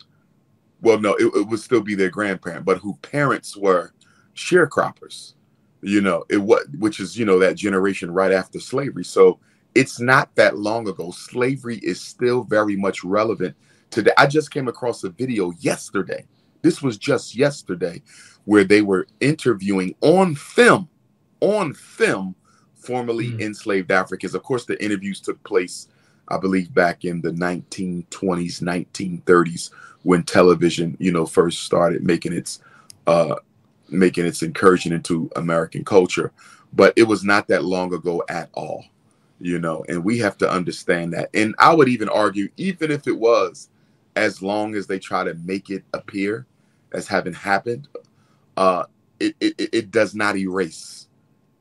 [0.82, 3.94] well, no, it, it would still be their grandparent, but who parents were
[4.36, 5.34] sharecroppers,
[5.82, 9.04] you know, it what which is, you know, that generation right after slavery.
[9.04, 9.40] So
[9.76, 11.12] it's not that long ago.
[11.12, 13.56] Slavery is still very much relevant
[13.90, 14.12] today.
[14.18, 16.26] I just came across a video yesterday,
[16.62, 18.02] This was just yesterday
[18.46, 20.90] where they were interviewing on film,
[21.40, 22.36] on film,
[22.76, 23.42] formerly mm.
[23.42, 24.34] enslaved Africans.
[24.34, 25.88] Of course, the interviews took place,
[26.28, 29.72] I believe, back in the 1920s, 1930s,
[30.04, 32.62] when television, you know, first started making its
[33.06, 33.36] uh,
[33.90, 36.32] making its incursion into American culture.
[36.74, 38.86] But it was not that long ago at all,
[39.40, 41.30] you know, and we have to understand that.
[41.34, 43.70] And I would even argue, even if it was,
[44.16, 46.46] as long as they try to make it appear
[46.94, 47.88] as having happened,
[48.58, 48.84] uh,
[49.20, 51.08] it, it, it does not erase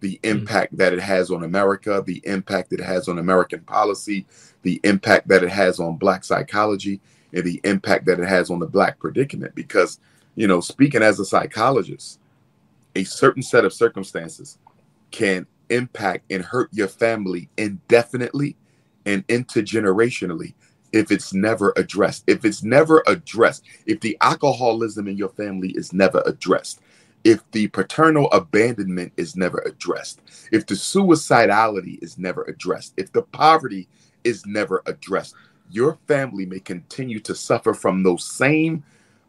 [0.00, 0.30] the mm.
[0.30, 0.82] impact mm-hmm.
[0.82, 4.26] that it has on America, the impact it has on American policy,
[4.62, 7.00] the impact that it has on Black psychology,
[7.32, 9.54] and the impact that it has on the Black predicament.
[9.54, 10.00] Because,
[10.34, 12.18] you know, speaking as a psychologist,
[12.96, 14.58] a certain set of circumstances
[15.10, 18.56] can impact and hurt your family indefinitely
[19.06, 20.54] and intergenerationally
[20.92, 22.24] if it's never addressed.
[22.26, 26.80] If it's never addressed, if the alcoholism in your family is never addressed,
[27.24, 30.20] if the paternal abandonment is never addressed,
[30.52, 33.88] if the suicidality is never addressed, if the poverty
[34.24, 35.34] is never addressed,
[35.70, 38.84] your family may continue to suffer from those same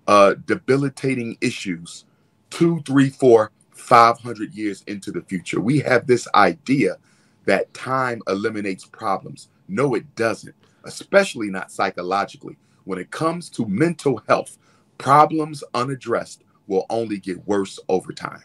[0.08, 2.06] uh, debilitating issues
[2.50, 5.60] two, three, four, 500 years into the future.
[5.60, 6.98] We have this idea
[7.46, 9.50] that time eliminates problems.
[9.68, 12.58] No, it doesn't, especially not psychologically.
[12.84, 14.58] When it comes to mental health,
[14.98, 18.44] problems unaddressed will only get worse over time.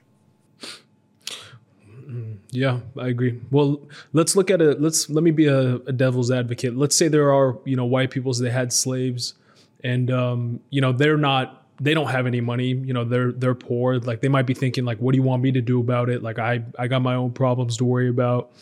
[2.51, 3.41] Yeah, I agree.
[3.51, 4.81] Well, let's look at it.
[4.81, 6.77] Let's let me be a, a, devil's advocate.
[6.77, 9.35] Let's say there are you know white peoples that had slaves,
[9.83, 13.55] and um, you know they're not they don't have any money you know they're they're
[13.55, 13.99] poor.
[13.99, 16.23] Like they might be thinking like what do you want me to do about it?
[16.23, 18.53] Like i i got my own problems to worry about.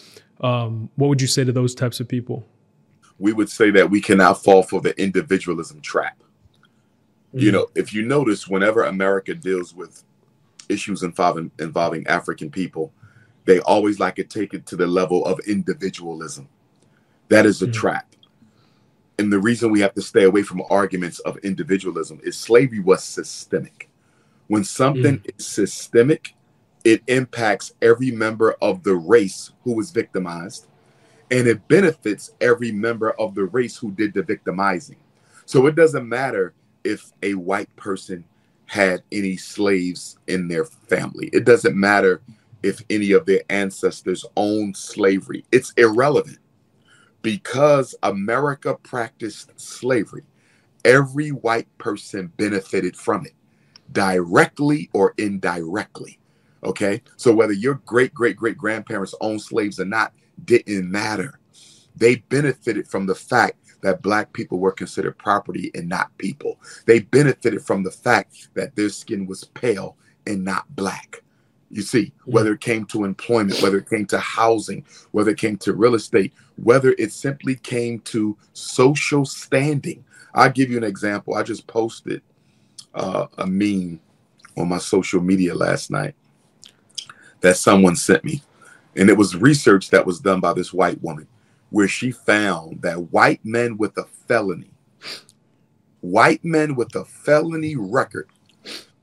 [0.41, 2.45] Um, what would you say to those types of people?
[3.19, 6.19] We would say that we cannot fall for the individualism trap.
[7.29, 7.39] Mm-hmm.
[7.39, 10.05] you know if you notice whenever america deals with
[10.69, 12.93] issues involving involving african people
[13.45, 16.49] they always like to take it to the level of individualism.
[17.29, 17.73] That is a mm-hmm.
[17.73, 18.07] trap
[19.23, 23.05] and the reason we have to stay away from arguments of individualism is slavery was
[23.05, 23.89] systemic.
[24.49, 25.39] When something mm.
[25.39, 26.35] is systemic,
[26.85, 30.67] it impacts every member of the race who was victimized,
[31.31, 34.97] and it benefits every member of the race who did the victimizing.
[35.47, 38.25] So it doesn't matter if a white person
[38.67, 42.23] had any slaves in their family, it doesn't matter
[42.65, 46.39] if any of their ancestors owned slavery, it's irrelevant
[47.23, 50.25] because America practiced slavery,
[50.85, 53.35] every white person benefited from it,
[53.93, 56.19] directly or indirectly.
[56.65, 57.03] Okay.
[57.17, 60.13] So whether your great great great grandparents owned slaves or not
[60.45, 61.39] didn't matter.
[61.97, 66.59] They benefited from the fact that black people were considered property and not people.
[66.87, 71.22] They benefited from the fact that their skin was pale and not black.
[71.73, 75.57] You see, whether it came to employment, whether it came to housing, whether it came
[75.59, 80.05] to real estate, whether it simply came to social standing.
[80.35, 81.35] I'll give you an example.
[81.35, 82.21] I just posted
[82.95, 84.01] uh, a meme
[84.59, 86.15] on my social media last night
[87.41, 88.43] that someone sent me.
[88.95, 91.27] And it was research that was done by this white woman
[91.71, 94.71] where she found that white men with a felony,
[96.03, 98.29] white men with a felony record,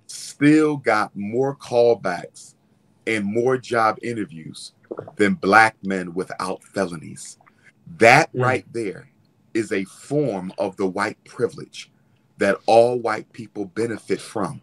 [0.06, 2.54] still got more callbacks
[3.10, 4.74] and more job interviews
[5.16, 7.38] than black men without felonies.
[7.98, 8.44] That mm.
[8.44, 9.10] right there
[9.54, 11.92] is a form of the white privilege
[12.38, 14.62] that all white people benefit from.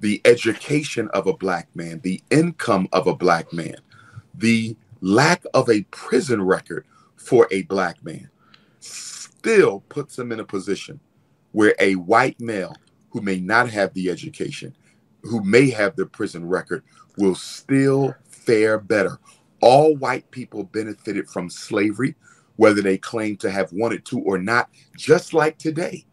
[0.00, 3.76] The education of a black man, the income of a black man,
[4.34, 6.86] the lack of a prison record
[7.16, 8.30] for a black man
[8.80, 10.98] still puts him in a position
[11.52, 12.74] where a white male
[13.10, 14.74] who may not have the education,
[15.26, 16.82] who may have the prison record,
[17.18, 19.18] will still fare better.
[19.60, 22.14] All white people benefited from slavery,
[22.56, 26.04] whether they claim to have wanted to or not, just like today.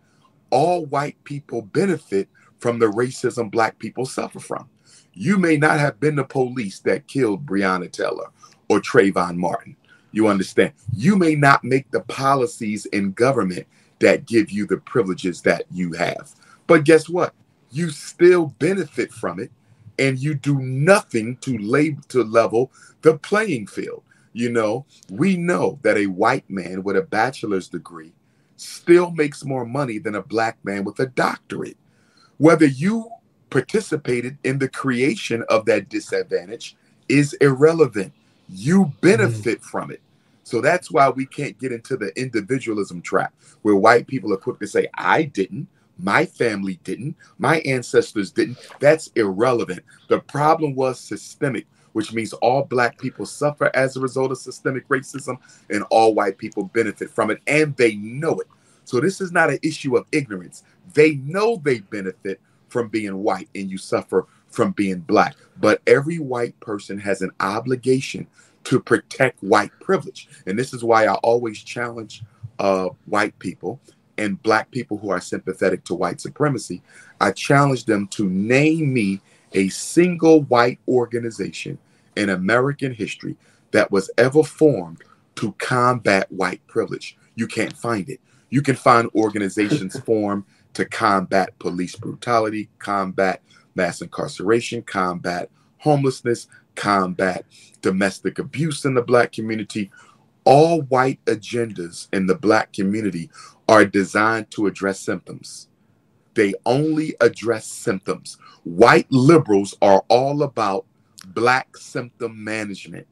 [0.50, 4.70] All white people benefit from the racism black people suffer from.
[5.14, 8.32] You may not have been the police that killed Breonna Taylor
[8.70, 9.76] or Trayvon Martin.
[10.12, 10.74] You understand?
[10.96, 13.68] You may not make the policies in government
[14.00, 16.32] that give you the privileges that you have.
[16.68, 17.34] But guess what?
[17.74, 19.52] You still benefit from it
[20.00, 22.72] and you do nothing to lay to level
[23.02, 24.04] the playing field.
[24.32, 28.14] You know, we know that a white man with a bachelor's degree
[28.58, 31.78] still makes more money than a black man with a doctorate.
[32.38, 33.10] Whether you
[33.50, 36.76] participated in the creation of that disadvantage
[37.08, 38.14] is irrelevant.
[38.50, 39.70] You benefit mm-hmm.
[39.70, 40.02] from it.
[40.44, 44.60] So that's why we can't get into the individualism trap where white people are quick
[44.60, 45.68] to say, I didn't,
[46.04, 47.16] My family didn't.
[47.38, 48.58] My ancestors didn't.
[48.80, 49.80] That's irrelevant.
[50.10, 54.86] The problem was systemic, which means all black people suffer as a result of systemic
[54.90, 55.38] racism
[55.70, 58.48] and all white people benefit from it, and they know it.
[58.84, 60.64] So this is not an issue of ignorance.
[60.94, 65.38] They know they benefit from being white and you suffer from being black.
[65.62, 68.28] But every white person has an obligation
[68.66, 70.28] to protect white privilege.
[70.48, 72.24] And this is why I always challenge
[72.60, 73.80] uh, white people
[74.18, 76.82] and black people who are sympathetic to white supremacy.
[77.20, 79.22] I challenge them to name me
[79.54, 81.78] a single white organization
[82.16, 83.36] in American history
[83.72, 85.04] that was ever formed
[85.36, 87.18] to combat white privilege.
[87.36, 88.20] You can't find it.
[88.50, 90.44] You can find organizations formed
[90.74, 93.42] to combat police brutality, combat
[93.76, 95.50] mass incarceration, combat
[95.80, 97.46] homelessness, combat
[97.82, 99.92] domestic abuse in the black community.
[100.46, 103.30] All white agendas in the black community
[103.68, 105.70] are designed to address symptoms.
[106.34, 108.38] They only address symptoms.
[108.64, 110.86] White liberals are all about
[111.28, 113.08] black symptom management.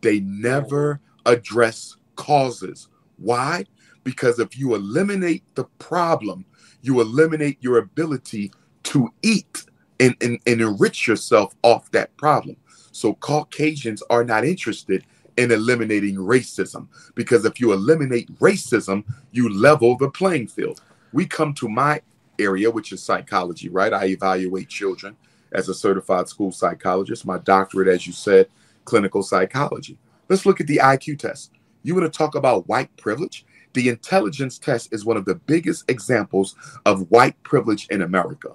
[0.00, 2.88] They never address causes.
[3.16, 3.64] Why?
[4.04, 6.44] Because if you eliminate the problem,
[6.82, 8.52] you eliminate your ability
[8.84, 9.64] to eat
[10.00, 12.56] and, and, and enrich yourself off that problem.
[12.92, 15.04] So Caucasians are not interested
[15.36, 20.80] in eliminating racism because if you eliminate racism, you level the playing field.
[21.12, 22.02] We come to my
[22.38, 23.92] area, which is psychology, right?
[23.92, 25.16] I evaluate children
[25.52, 27.26] as a certified school psychologist.
[27.26, 28.48] My doctorate, as you said,
[28.84, 29.96] clinical psychology.
[30.28, 31.52] Let's look at the IQ test.
[31.82, 33.44] You want to talk about white privilege?
[33.74, 36.54] The intelligence test is one of the biggest examples
[36.86, 38.50] of white privilege in America.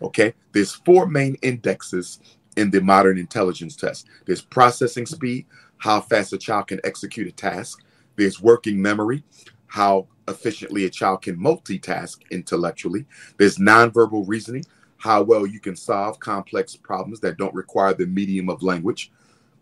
[0.00, 2.18] Okay, there's four main indexes
[2.56, 4.06] in the modern intelligence test.
[4.26, 5.46] There's processing speed,
[5.82, 7.82] how fast a child can execute a task.
[8.14, 9.24] There's working memory,
[9.66, 13.04] how efficiently a child can multitask intellectually.
[13.36, 14.64] There's nonverbal reasoning,
[14.98, 19.10] how well you can solve complex problems that don't require the medium of language.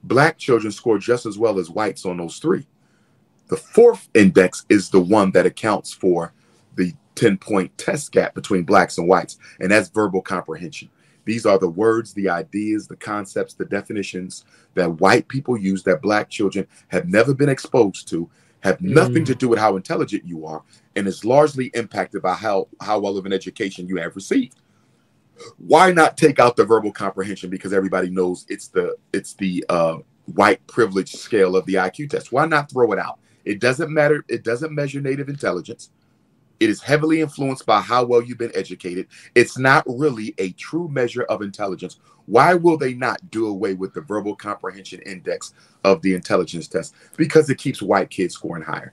[0.05, 2.67] Black children score just as well as whites on those three.
[3.49, 6.35] The fourth index is the one that accounts for
[6.77, 10.91] the 10 point test gap between blacks and whites, and that's verbal comprehension.
[11.25, 14.45] These are the words, the ideas, the concepts, the definitions
[14.75, 18.29] that white people use that black children have never been exposed to,
[18.61, 19.27] have nothing mm.
[19.27, 20.63] to do with how intelligent you are,
[20.97, 24.57] and is largely impacted by how, how well of an education you have received.
[25.57, 27.49] Why not take out the verbal comprehension?
[27.49, 32.31] Because everybody knows it's the it's the uh, white privilege scale of the IQ test.
[32.31, 33.19] Why not throw it out?
[33.47, 34.23] It doesn't matter.
[34.29, 35.91] It doesn't measure native intelligence.
[36.61, 39.09] It is heavily influenced by how well you've been educated.
[39.35, 41.99] It's not really a true measure of intelligence.
[42.27, 45.55] Why will they not do away with the verbal comprehension index
[45.85, 46.95] of the intelligence test?
[47.17, 48.93] Because it keeps white kids scoring higher.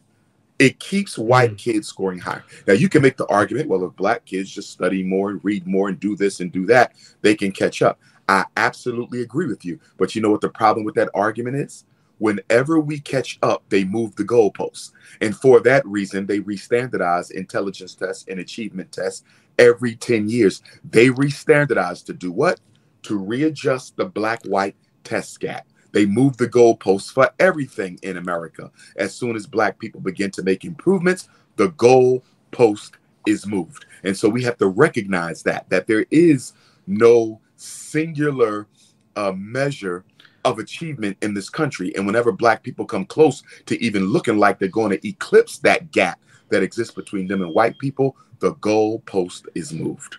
[0.60, 1.58] It keeps white mm.
[1.58, 2.44] kids scoring higher.
[2.66, 5.68] Now, you can make the argument well, if black kids just study more and read
[5.68, 8.00] more and do this and do that, they can catch up.
[8.28, 9.80] I absolutely agree with you.
[9.98, 11.86] But you know what the problem with that argument is?
[12.20, 14.92] Whenever we catch up, they move the goalposts.
[15.22, 19.24] And for that reason, they restandardize intelligence tests and achievement tests
[19.60, 20.62] every 10 years.
[20.90, 22.60] They restandardize to do what?
[23.04, 25.68] To readjust the black white test gap.
[25.92, 28.72] They move the goalposts for everything in America.
[28.98, 32.92] As soon as black people begin to make improvements, the goalpost
[33.26, 33.86] is moved.
[34.04, 36.54] And so we have to recognize that, that there is
[36.86, 38.68] no singular
[39.16, 40.06] uh, measure
[40.52, 41.94] of achievement in this country.
[41.96, 45.92] And whenever black people come close to even looking like they're going to eclipse that
[45.92, 46.20] gap
[46.50, 50.18] that exists between them and white people, the goal post is moved.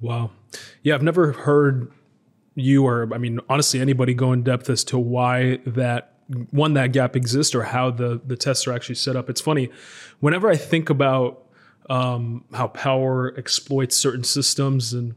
[0.00, 0.30] Wow.
[0.82, 1.92] Yeah, I've never heard
[2.56, 6.14] you or I mean honestly anybody go in depth as to why that
[6.50, 9.30] one that gap exists or how the the tests are actually set up.
[9.30, 9.70] It's funny
[10.18, 11.46] whenever I think about
[11.88, 15.14] um, how power exploits certain systems and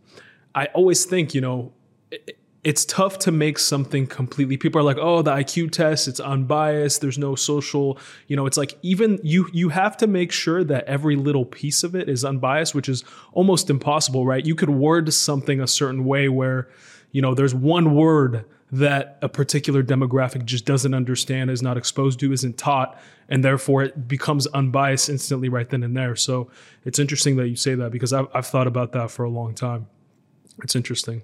[0.55, 1.73] I always think, you know,
[2.11, 6.19] it, it's tough to make something completely people are like oh the iq test it's
[6.21, 7.97] unbiased there's no social
[8.27, 11.83] you know it's like even you you have to make sure that every little piece
[11.83, 13.03] of it is unbiased which is
[13.33, 14.45] almost impossible right?
[14.45, 16.67] You could word something a certain way where
[17.11, 22.19] you know there's one word that a particular demographic just doesn't understand is not exposed
[22.19, 22.99] to isn't taught
[23.29, 26.15] and therefore it becomes unbiased instantly right then and there.
[26.15, 26.49] So
[26.83, 29.53] it's interesting that you say that because i've, I've thought about that for a long
[29.53, 29.87] time.
[30.63, 31.21] It's interesting.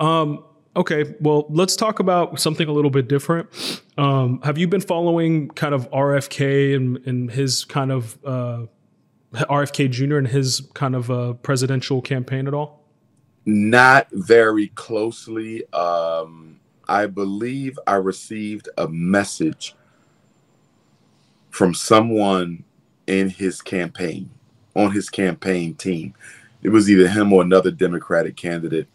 [0.00, 0.44] Um,
[0.76, 3.48] Okay, well, let's talk about something a little bit different.
[3.96, 8.66] Um, have you been following kind of RFK and, and his kind of uh,
[9.32, 10.18] RFK Jr.
[10.18, 12.84] and his kind of uh, presidential campaign at all?
[13.44, 15.64] Not very closely.
[15.72, 19.74] Um, I believe I received a message
[21.50, 22.64] from someone
[23.06, 24.30] in his campaign
[24.76, 26.14] on his campaign team.
[26.62, 28.86] It was either him or another Democratic candidate,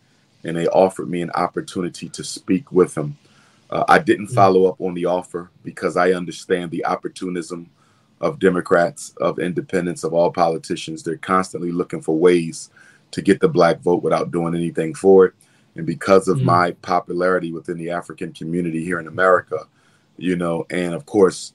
[0.44, 3.18] and they offered me an opportunity to speak with him.
[3.70, 4.36] Uh, I didn't mm.
[4.36, 7.70] follow up on the offer because I understand the opportunism
[8.22, 11.04] of Democrats, of independents, of all politicians.
[11.04, 12.70] They're constantly looking for ways
[13.12, 15.34] to get the black vote without doing anything for it.
[15.76, 19.68] And because of mm my popularity within the African community here in America,
[20.18, 21.54] you know, and of course,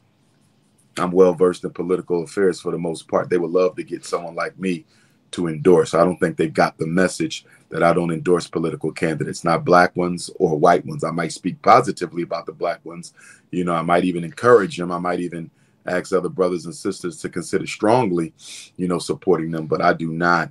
[0.98, 3.30] I'm well versed in political affairs for the most part.
[3.30, 4.84] They would love to get someone like me
[5.32, 5.94] to endorse.
[5.94, 9.94] I don't think they got the message that I don't endorse political candidates, not black
[9.94, 11.04] ones or white ones.
[11.04, 13.12] I might speak positively about the black ones.
[13.50, 14.90] You know, I might even encourage them.
[14.90, 15.50] I might even
[15.86, 18.32] ask other brothers and sisters to consider strongly,
[18.76, 19.66] you know, supporting them.
[19.66, 20.50] But I do not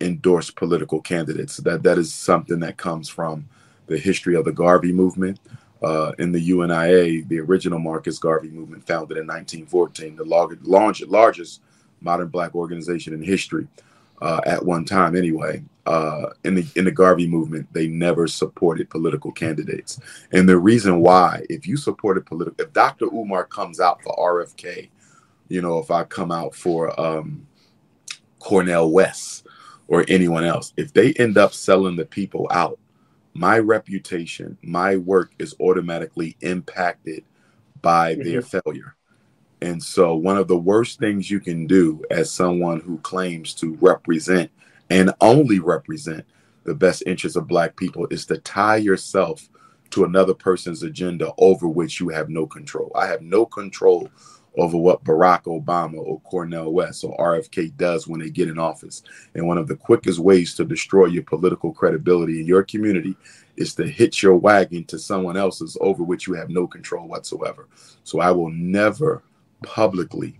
[0.00, 1.56] endorse political candidates.
[1.58, 3.48] That that is something that comes from
[3.86, 5.40] the history of the Garvey movement.
[5.82, 10.24] Uh, in the UNIA, the original Marcus Garvey movement, founded in 1914, the
[10.62, 11.60] largest, largest
[12.00, 13.66] modern black organization in history
[14.20, 15.16] uh, at one time.
[15.16, 19.98] Anyway, uh, in the in the Garvey movement, they never supported political candidates,
[20.30, 23.06] and the reason why, if you supported political, if Dr.
[23.06, 24.88] Umar comes out for RFK,
[25.48, 27.46] you know, if I come out for um,
[28.38, 29.46] Cornel West
[29.88, 32.78] or anyone else, if they end up selling the people out,
[33.34, 37.24] my reputation, my work is automatically impacted
[37.80, 38.22] by mm-hmm.
[38.22, 38.94] their failure.
[39.60, 43.76] And so, one of the worst things you can do as someone who claims to
[43.80, 44.50] represent
[44.92, 46.22] and only represent
[46.64, 49.48] the best interests of Black people is to tie yourself
[49.88, 52.92] to another person's agenda over which you have no control.
[52.94, 54.10] I have no control
[54.58, 59.02] over what Barack Obama or Cornel West or RFK does when they get in office.
[59.34, 63.16] And one of the quickest ways to destroy your political credibility in your community
[63.56, 67.66] is to hitch your wagon to someone else's over which you have no control whatsoever.
[68.04, 69.22] So I will never
[69.62, 70.38] publicly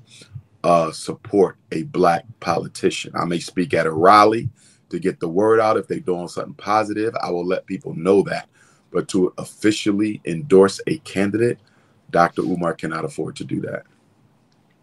[0.65, 3.13] uh, support a black politician.
[3.15, 4.49] I may speak at a rally
[4.91, 7.15] to get the word out if they're doing something positive.
[7.23, 8.49] I will let people know that.
[8.91, 11.59] But to officially endorse a candidate,
[12.11, 12.43] Dr.
[12.43, 13.85] Umar cannot afford to do that.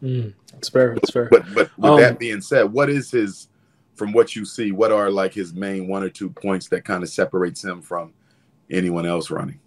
[0.01, 0.95] Mm, that's fair.
[0.95, 1.27] That's fair.
[1.30, 3.49] But but with um, that being said, what is his
[3.95, 7.03] from what you see, what are like his main one or two points that kind
[7.03, 8.13] of separates him from
[8.71, 9.59] anyone else running?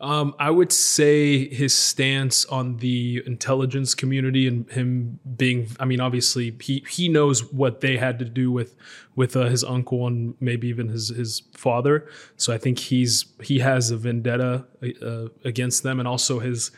[0.00, 6.00] Um, I would say his stance on the intelligence community and him being, I mean,
[6.00, 8.76] obviously he, he knows what they had to do with,
[9.14, 12.06] with uh, his uncle and maybe even his, his father.
[12.36, 14.66] So I think he's, he has a vendetta
[15.02, 16.72] uh, against them and also his,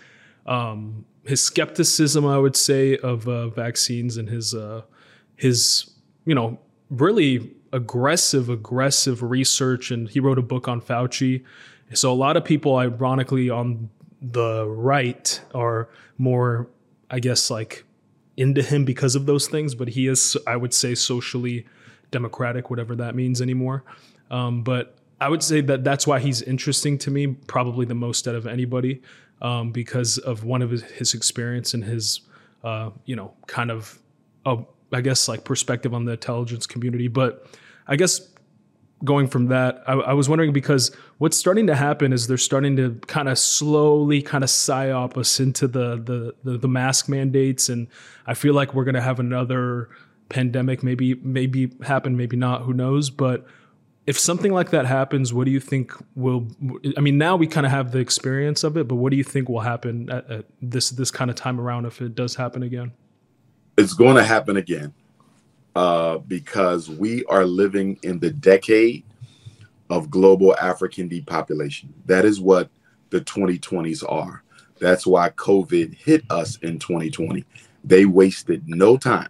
[0.46, 4.82] um, his skepticism, I would say, of uh, vaccines and his, uh,
[5.34, 5.90] his,
[6.24, 9.90] you know, really aggressive, aggressive research.
[9.90, 11.44] And he wrote a book on Fauci
[11.94, 16.68] so a lot of people, ironically, on the right are more,
[17.10, 17.84] I guess, like
[18.36, 19.74] into him because of those things.
[19.74, 21.66] But he is, I would say, socially
[22.10, 23.84] democratic, whatever that means anymore.
[24.30, 28.28] Um, but I would say that that's why he's interesting to me, probably the most
[28.28, 29.02] out of anybody,
[29.42, 32.20] um, because of one of his, his experience and his,
[32.64, 33.98] uh, you know, kind of,
[34.46, 34.56] uh,
[34.92, 37.08] I guess, like perspective on the intelligence community.
[37.08, 37.46] But
[37.86, 38.28] I guess
[39.04, 42.76] going from that, I, I, was wondering because what's starting to happen is they're starting
[42.76, 47.68] to kind of slowly kind of psyop us into the, the the the, mask mandates,
[47.68, 47.88] and
[48.26, 49.88] I feel like we're gonna have another
[50.28, 53.10] pandemic, maybe maybe happen, maybe not, who knows?
[53.10, 53.46] But
[54.06, 56.48] if something like that happens, what do you think will?
[56.96, 59.24] I mean, now we kind of have the experience of it, but what do you
[59.24, 62.62] think will happen at, at this this kind of time around if it does happen
[62.62, 62.92] again?
[63.76, 64.92] It's going to happen again
[65.78, 69.04] uh, because we are living in the decade
[69.90, 71.94] of global African depopulation.
[72.06, 72.68] That is what
[73.10, 74.42] the 2020s are.
[74.80, 77.44] That's why COVID hit us in 2020.
[77.84, 79.28] They wasted no time.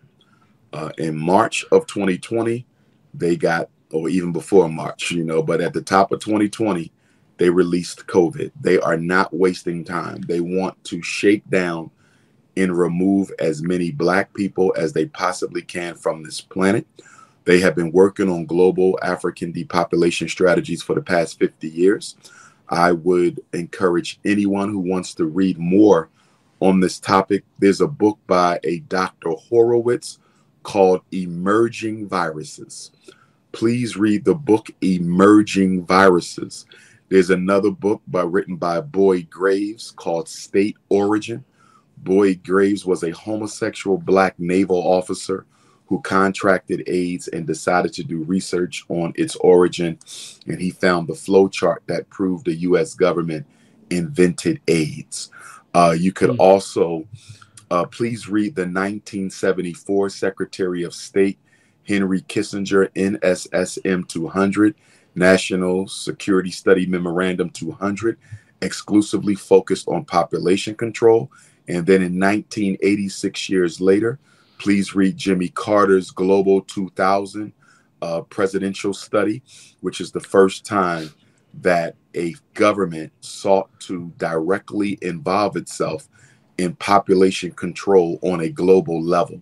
[0.73, 2.65] Uh, in March of 2020,
[3.13, 6.91] they got, or even before March, you know, but at the top of 2020,
[7.37, 8.53] they released COVID.
[8.59, 10.23] They are not wasting time.
[10.23, 11.91] They want to shake down
[12.59, 16.87] and remove as many black people as they possibly can from this planet.
[17.45, 22.17] They have been working on global African depopulation strategies for the past 50 years.
[22.69, 26.11] I would encourage anyone who wants to read more
[26.61, 27.45] on this topic.
[27.59, 29.31] There's a book by a Dr.
[29.31, 30.19] Horowitz
[30.65, 32.91] called Emerging Viruses.
[33.53, 36.67] Please read the book Emerging Viruses.
[37.09, 41.45] There's another book by written by Boyd Graves called State Origin.
[42.03, 45.47] Boyd Graves was a homosexual black naval officer
[45.87, 49.99] who contracted AIDS and decided to do research on its origin.
[50.47, 53.47] And he found the flow chart that proved the US government
[53.91, 55.31] invented AIDS.
[55.75, 56.39] Uh, you could mm.
[56.39, 57.07] also
[57.71, 61.39] Uh, please read the 1974 Secretary of State
[61.87, 64.75] Henry Kissinger NSSM 200,
[65.15, 68.17] National Security Study Memorandum 200,
[68.63, 71.31] exclusively focused on population control.
[71.69, 74.19] And then in 1986 years later,
[74.59, 77.53] please read Jimmy Carter's Global 2000
[78.01, 79.43] uh, presidential study,
[79.81, 81.11] which is the first time
[81.63, 86.09] that a government sought to directly involve itself
[86.59, 89.41] in population control on a global level.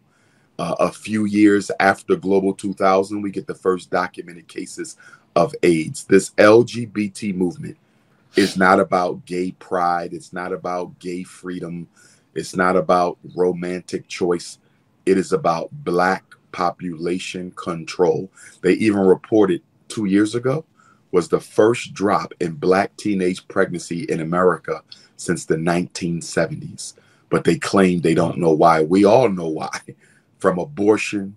[0.58, 4.96] Uh, a few years after Global 2000, we get the first documented cases
[5.34, 6.04] of AIDS.
[6.04, 7.76] This LGBT movement
[8.36, 11.88] is not about gay pride, it's not about gay freedom,
[12.36, 14.58] it's not about romantic choice.
[15.06, 18.30] It is about Black population control.
[18.60, 20.64] They even reported two years ago
[21.12, 24.82] was the first drop in Black teenage pregnancy in America
[25.16, 26.94] since the 1970s.
[27.30, 28.82] But they claim they don't know why.
[28.82, 29.80] We all know why
[30.38, 31.36] from abortion,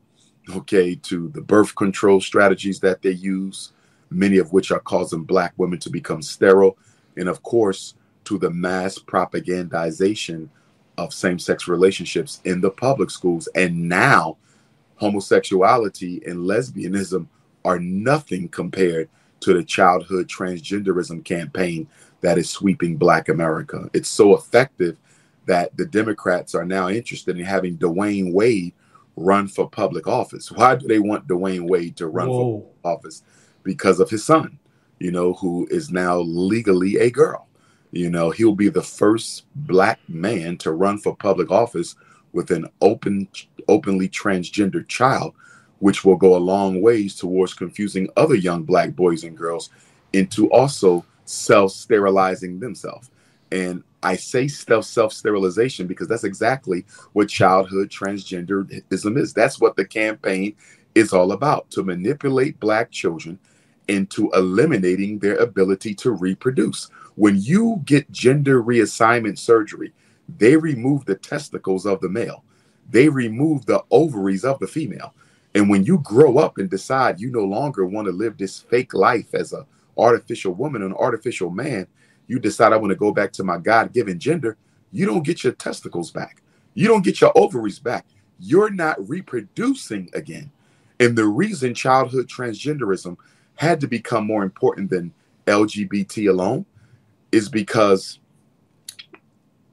[0.54, 3.72] okay, to the birth control strategies that they use,
[4.10, 6.78] many of which are causing black women to become sterile,
[7.16, 7.96] and of course,
[8.26, 10.50] to the mass propagandization
[11.00, 13.48] of same sex relationships in the public schools.
[13.56, 14.38] And now,
[14.96, 17.28] homosexuality and lesbianism
[17.66, 19.10] are nothing compared
[19.42, 21.88] to the childhood transgenderism campaign
[22.22, 23.90] that is sweeping Black America.
[23.94, 24.98] It's so effective
[25.46, 28.74] that the Democrats are now interested in having Dwyane Wade
[29.16, 30.52] run for public office.
[30.52, 32.68] Why do they want Dwyane Wade to run Whoa.
[32.84, 33.24] for office?
[33.64, 34.60] Because of his son,
[35.00, 37.49] you know, who is now legally a girl.
[37.92, 41.96] You know, he'll be the first black man to run for public office
[42.34, 43.28] with an open,
[43.68, 45.34] openly transgender child,
[45.80, 49.70] which will go a long ways towards confusing other young black boys and girls
[50.14, 53.10] into also self-sterilizing themselves.
[53.52, 59.34] And I say self self sterilization because that's exactly what childhood transgenderism is.
[59.34, 60.56] That's what the campaign
[60.96, 63.40] is all about to manipulate black children
[63.90, 66.90] into eliminating their ability to reproduce.
[67.16, 69.94] When you get gender reassignment surgery,
[70.38, 72.46] they remove the testicles of the male,
[72.90, 75.14] they remove the ovaries of the female.
[75.56, 78.94] And when you grow up and decide you no longer want to live this fake
[78.94, 79.66] life as a
[79.98, 81.88] artificial woman, an artificial man,
[82.28, 84.58] you decide I want to go back to my God given gender,
[84.92, 86.42] you don't get your testicles back.
[86.76, 88.06] You don't get your ovaries back.
[88.40, 90.52] You're not reproducing again.
[91.00, 93.18] And the reason childhood transgenderism
[93.60, 95.12] had to become more important than
[95.46, 96.66] LGBT alone
[97.34, 98.20] is because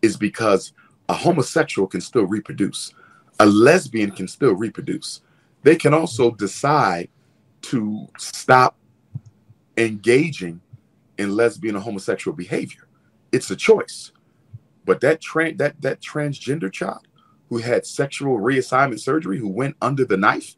[0.03, 0.73] is because
[1.09, 2.93] a homosexual can still reproduce.
[3.39, 5.21] A lesbian can still reproduce.
[5.63, 7.11] They can also decide
[7.63, 8.77] to stop
[9.77, 10.61] engaging
[11.17, 12.89] in lesbian or homosexual behavior.
[13.31, 14.11] It's a choice.
[14.85, 15.21] But that
[15.59, 17.07] that that transgender child
[17.51, 20.57] who had sexual reassignment surgery, who went under the knife,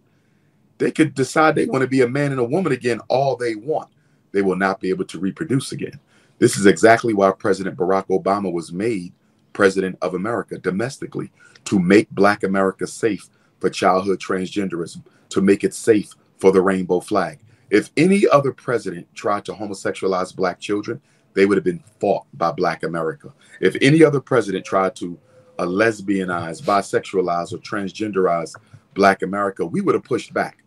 [0.79, 3.55] they could decide they want to be a man and a woman again all they
[3.55, 3.91] want.
[4.33, 5.99] They will not be able to reproduce again.
[6.39, 9.13] This is exactly why President Barack Obama was made
[9.53, 11.33] president of America domestically
[11.65, 17.01] to make Black America safe for childhood transgenderism, to make it safe for the rainbow
[17.01, 17.41] flag.
[17.71, 21.01] If any other president tried to homosexualize black children,
[21.35, 23.33] they would have been fought by black America.
[23.61, 25.19] If any other president tried to
[25.59, 28.55] uh, lesbianize, bisexualize, or transgenderize
[28.95, 30.59] black America, we would have pushed back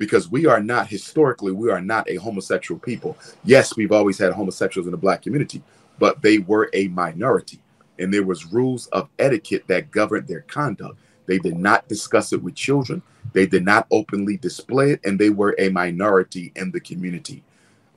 [0.00, 3.16] because we are not historically we are not a homosexual people.
[3.44, 5.62] Yes, we've always had homosexuals in the black community,
[5.98, 7.60] but they were a minority
[8.00, 10.98] and there was rules of etiquette that governed their conduct.
[11.26, 13.02] They did not discuss it with children.
[13.34, 17.44] They did not openly display it, and they were a minority in the community.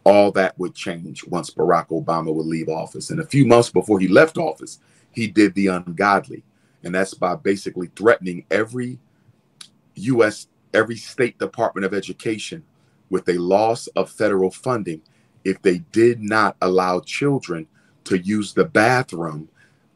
[0.04, 3.10] All that would change once Barack Obama would leave office.
[3.10, 4.80] And a few months before he left office,
[5.12, 6.43] he did the ungodly.
[6.84, 8.99] And that's by basically threatening every
[9.95, 12.64] U.S., every state Department of Education
[13.10, 15.02] with a loss of federal funding
[15.44, 17.68] if they did not allow children
[18.06, 19.50] to use the bathroom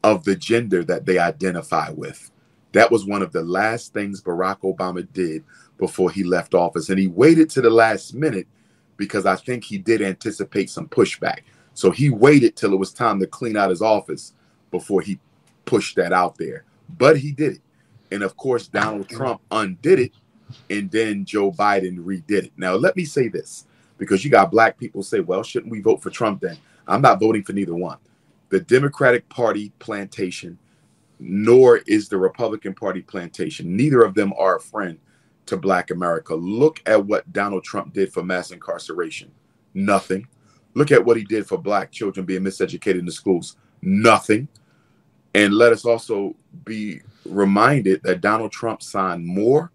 [0.03, 2.31] of the gender that they identify with.
[2.73, 5.43] That was one of the last things Barack Obama did
[5.77, 6.89] before he left office.
[6.89, 8.47] And he waited to the last minute
[8.97, 11.39] because I think he did anticipate some pushback.
[11.73, 14.33] So he waited till it was time to clean out his office
[14.71, 15.19] before he
[15.65, 16.65] pushed that out there.
[16.97, 17.61] But he did it.
[18.11, 20.11] And of course, Donald Trump undid it.
[20.69, 22.51] And then Joe Biden redid it.
[22.57, 23.65] Now, let me say this
[23.97, 26.57] because you got black people say, well, shouldn't we vote for Trump then?
[26.87, 27.97] I'm not voting for neither one.
[28.49, 30.57] The Democratic Party plantation
[31.19, 33.75] nor is the Republican Party plantation.
[33.75, 34.99] Neither of them are a friend
[35.47, 36.35] to Black America.
[36.35, 39.31] Look at what Donald Trump did for mass incarceration
[39.73, 40.27] nothing.
[40.73, 44.47] Look at what he did for Black children being miseducated in the schools nothing.
[45.33, 46.35] And let us also
[46.65, 49.71] be reminded that Donald Trump signed more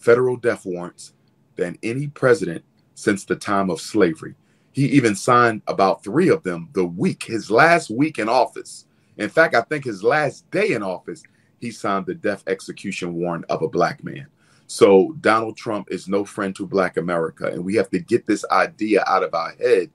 [0.00, 1.12] federal death warrants
[1.56, 4.34] than any president since the time of slavery.
[4.72, 8.86] He even signed about three of them the week, his last week in office.
[9.18, 11.22] In fact, I think his last day in office,
[11.60, 14.26] he signed the death execution warrant of a black man.
[14.66, 17.46] So Donald Trump is no friend to black America.
[17.46, 19.90] And we have to get this idea out of our head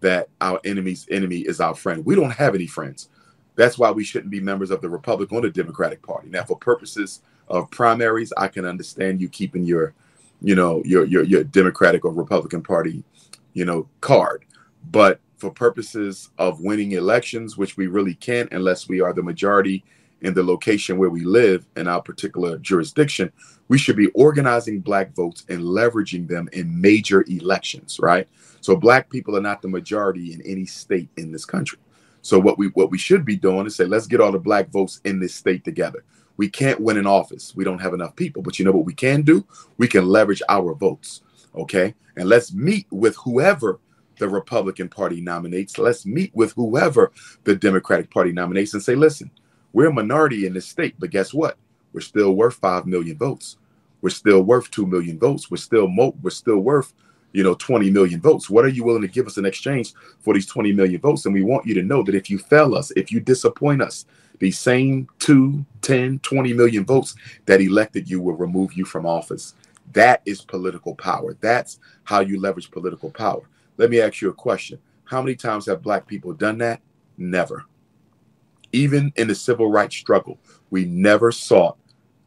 [0.00, 2.04] that our enemy's enemy is our friend.
[2.04, 3.08] We don't have any friends.
[3.54, 6.28] That's why we shouldn't be members of the Republican or the Democratic Party.
[6.28, 9.94] Now, for purposes of primaries, I can understand you keeping your,
[10.40, 13.04] you know, your your your Democratic or Republican Party,
[13.54, 14.44] you know, card.
[14.90, 19.84] But for purposes of winning elections, which we really can't unless we are the majority
[20.22, 23.30] in the location where we live in our particular jurisdiction,
[23.68, 28.26] we should be organizing black votes and leveraging them in major elections, right?
[28.60, 31.78] So black people are not the majority in any state in this country.
[32.22, 34.70] So what we what we should be doing is say, let's get all the black
[34.70, 36.02] votes in this state together.
[36.36, 37.54] We can't win an office.
[37.54, 38.42] We don't have enough people.
[38.42, 39.46] But you know what we can do?
[39.78, 41.22] We can leverage our votes.
[41.54, 41.94] Okay.
[42.16, 43.80] And let's meet with whoever
[44.18, 45.78] the Republican Party nominates.
[45.78, 47.12] Let's meet with whoever
[47.44, 49.30] the Democratic Party nominates and say, listen,
[49.72, 51.58] we're a minority in this state, but guess what?
[51.92, 53.58] We're still worth five million votes.
[54.00, 55.50] We're still worth two million votes.
[55.50, 56.92] We're still mo- we're still worth
[57.32, 60.32] you know 20 million votes what are you willing to give us in exchange for
[60.32, 62.90] these 20 million votes and we want you to know that if you fail us
[62.92, 64.06] if you disappoint us
[64.38, 67.14] the same 2 10 20 million votes
[67.46, 69.54] that elected you will remove you from office.
[69.92, 71.36] That is political power.
[71.40, 73.42] That's how you leverage political power.
[73.76, 74.78] Let me ask you a question.
[75.04, 76.80] How many times have black people done that?
[77.16, 77.64] Never.
[78.72, 80.38] Even in the civil rights struggle
[80.70, 81.78] we never sought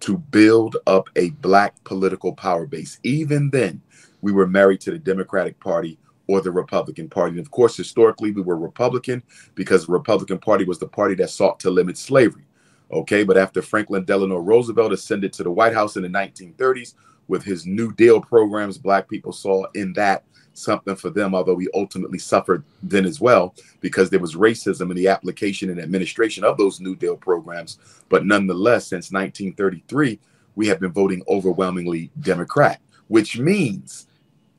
[0.01, 2.99] to build up a black political power base.
[3.03, 3.81] Even then
[4.21, 5.97] we were married to the Democratic Party
[6.29, 7.31] or the Republican Party.
[7.31, 9.23] And of course, historically, we were Republican
[9.55, 12.43] because the Republican Party was the party that sought to limit slavery.
[12.91, 16.93] Okay, but after Franklin Delano Roosevelt ascended to the White House in the 1930s
[17.27, 20.23] with his New Deal programs, Black people saw in that
[20.53, 24.97] something for them, although we ultimately suffered then as well because there was racism in
[24.97, 27.79] the application and administration of those New Deal programs.
[28.07, 30.19] But nonetheless, since 1933,
[30.55, 34.05] we have been voting overwhelmingly Democrat, which means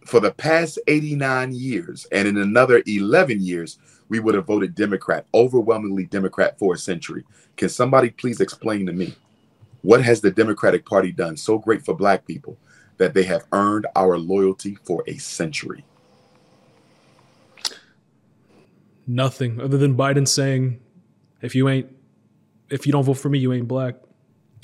[0.05, 3.78] for the past 89 years and in another 11 years,
[4.09, 7.24] we would have voted Democrat, overwhelmingly Democrat for a century.
[7.57, 9.14] Can somebody please explain to me
[9.82, 12.57] what has the Democratic Party done so great for black people
[12.96, 15.84] that they have earned our loyalty for a century?
[19.07, 20.80] Nothing other than Biden saying,
[21.40, 21.88] if you ain't,
[22.68, 23.96] if you don't vote for me, you ain't black.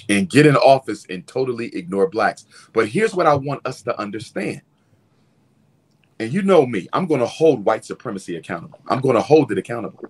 [0.08, 2.46] And get in office and totally ignore blacks.
[2.72, 4.62] But here's what I want us to understand
[6.18, 8.78] and you know me, I'm going to hold white supremacy accountable.
[8.88, 10.04] I'm going to hold it accountable.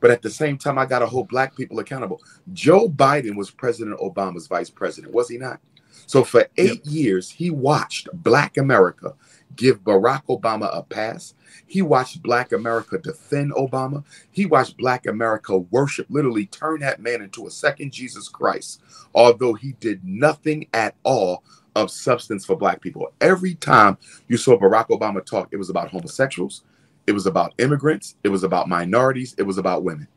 [0.00, 2.22] But at the same time, I got to hold black people accountable.
[2.52, 5.60] Joe Biden was President Obama's vice president, was he not?
[6.06, 6.92] So for eight yep.
[6.92, 9.14] years, he watched black America
[9.56, 11.34] give Barack Obama a pass.
[11.66, 14.04] He watched black America defend Obama.
[14.30, 18.80] He watched black America worship, literally turn that man into a second Jesus Christ,
[19.14, 21.44] although he did nothing at all
[21.76, 23.12] of substance for black people.
[23.20, 23.98] Every time
[24.28, 26.64] you saw Barack Obama talk, it was about homosexuals,
[27.06, 30.08] it was about immigrants, it was about minorities, it was about women.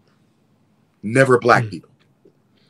[1.01, 1.72] Never black mm.
[1.72, 1.89] people.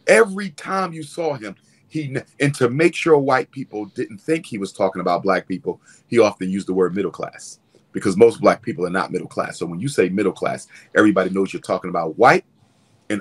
[0.08, 1.56] Every time you saw him,
[1.88, 5.80] he and to make sure white people didn't think he was talking about black people,
[6.08, 7.60] he often used the word middle class
[7.92, 9.60] because most black people are not middle class.
[9.60, 10.68] So when you say middle class,
[10.98, 12.46] everybody knows you're talking about white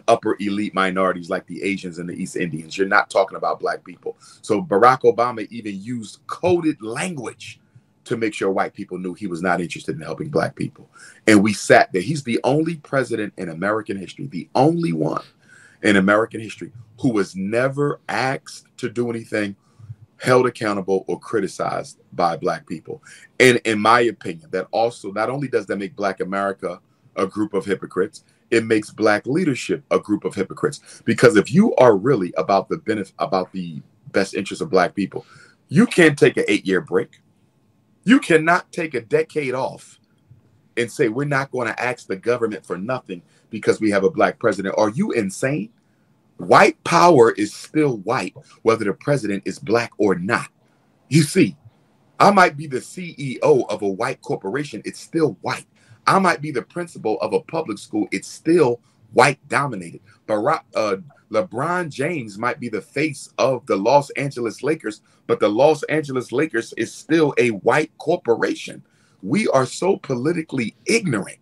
[0.09, 2.76] upper elite minorities like the Asians and the East Indians.
[2.76, 4.16] You're not talking about black people.
[4.43, 7.61] So Barack Obama even used coded language
[8.05, 10.90] to make sure white people knew he was not interested in helping black people.
[11.26, 12.03] And we sat there.
[12.03, 15.22] He's the only president in American history, the only one
[15.82, 19.57] in American history who was never asked to do anything,
[20.18, 23.03] held accountable, or criticized by black people.
[23.40, 26.80] And in my opinion, that also not only does that make black America
[27.16, 31.03] a group of hypocrites, it makes black leadership a group of hypocrites.
[31.05, 33.82] Because if you are really about the benefit, about the
[34.12, 35.26] best interest of black people,
[35.68, 37.20] you can't take an eight year break.
[38.05, 39.98] You cannot take a decade off
[40.76, 44.11] and say we're not going to ask the government for nothing because we have a
[44.11, 44.74] black president.
[44.76, 45.70] Are you insane?
[46.36, 50.48] White power is still white, whether the president is black or not.
[51.09, 51.57] You see,
[52.20, 55.66] I might be the CEO of a white corporation, it's still white.
[56.07, 58.09] I might be the principal of a public school.
[58.11, 58.80] It's still
[59.12, 60.00] white dominated.
[60.26, 60.96] Barack, uh,
[61.30, 66.32] LeBron James might be the face of the Los Angeles Lakers, but the Los Angeles
[66.32, 68.82] Lakers is still a white corporation.
[69.22, 71.38] We are so politically ignorant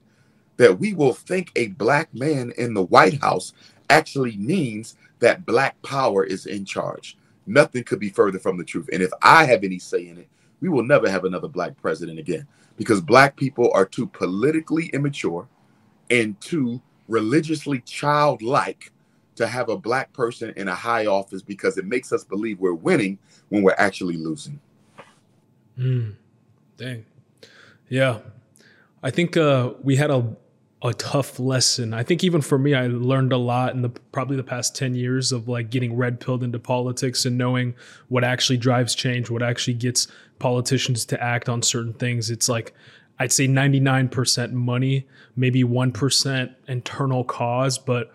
[0.59, 3.55] that we will think a black man in the White House
[3.89, 7.17] actually means that black power is in charge.
[7.47, 8.89] Nothing could be further from the truth.
[8.93, 10.29] And if I have any say in it,
[10.61, 12.47] we will never have another black president again
[12.81, 15.47] because black people are too politically immature
[16.09, 18.91] and too religiously childlike
[19.35, 22.73] to have a black person in a high office because it makes us believe we're
[22.73, 23.19] winning
[23.51, 24.59] when we're actually losing.
[25.79, 26.15] Mm,
[26.79, 27.05] dang.
[27.91, 28.21] Yeah.
[29.03, 30.35] I think uh, we had a
[30.83, 31.93] a tough lesson.
[31.93, 34.95] I think even for me, I learned a lot in the probably the past 10
[34.95, 37.75] years of like getting red pilled into politics and knowing
[38.09, 40.09] what actually drives change, what actually gets
[40.41, 42.31] politicians to act on certain things.
[42.31, 42.75] It's like
[43.21, 48.13] I'd say 99% money, maybe 1% internal cause, but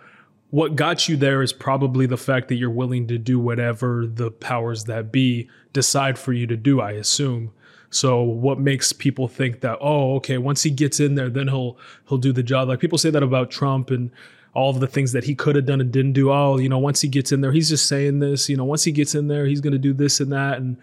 [0.49, 4.31] what got you there is probably the fact that you're willing to do whatever the
[4.31, 7.51] powers that be decide for you to do, I assume.
[7.89, 11.77] So what makes people think that oh okay once he gets in there then he'll
[12.09, 14.11] he'll do the job like people say that about Trump and
[14.53, 16.77] all of the things that he could have done and didn't do oh you know
[16.77, 19.27] once he gets in there he's just saying this you know once he gets in
[19.27, 20.75] there he's going to do this and that and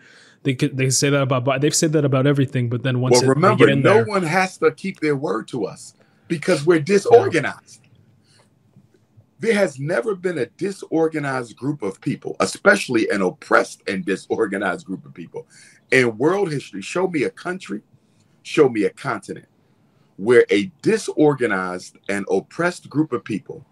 [0.43, 3.25] they could they say that about they've said that about everything but then once well
[3.25, 5.95] it, remember no there, one has to keep their word to us
[6.33, 7.81] because we're disorganized.
[9.39, 15.05] There has never been a disorganized group of people, especially an oppressed and disorganized group
[15.05, 15.47] of people.
[15.91, 17.83] In world history, show me a country,
[18.45, 19.49] show me a continent
[20.17, 23.67] where a disorganized and oppressed group of people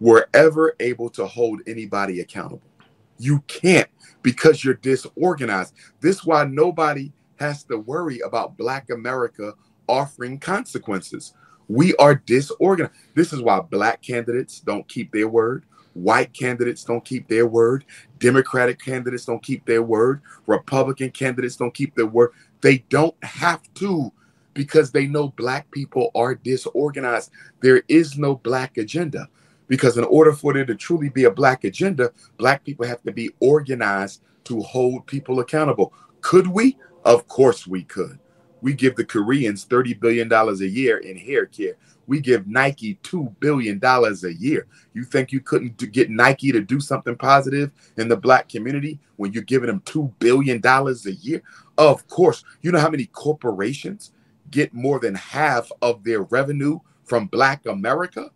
[0.00, 2.70] were ever able to hold anybody accountable.
[3.18, 3.88] You can't
[4.22, 5.74] because you're disorganized.
[6.00, 9.54] This is why nobody has to worry about Black America
[9.88, 11.34] offering consequences.
[11.68, 12.94] We are disorganized.
[13.14, 15.64] This is why Black candidates don't keep their word.
[15.94, 17.84] White candidates don't keep their word.
[18.18, 20.20] Democratic candidates don't keep their word.
[20.46, 22.32] Republican candidates don't keep their word.
[22.60, 24.12] They don't have to
[24.54, 27.30] because they know black people are disorganized.
[27.60, 29.28] There is no black agenda
[29.68, 33.12] because in order for there to truly be a black agenda, black people have to
[33.12, 35.92] be organized to hold people accountable.
[36.20, 36.76] Could we?
[37.04, 38.18] Of course we could.
[38.60, 41.74] We give the Koreans $30 billion a year in hair care.
[42.06, 44.66] We give Nike $2 billion a year.
[44.94, 49.32] You think you couldn't get Nike to do something positive in the black community when
[49.32, 51.42] you're giving them $2 billion a year?
[51.76, 52.44] Of course.
[52.62, 54.12] You know how many corporations
[54.50, 58.30] get more than half of their revenue from black America?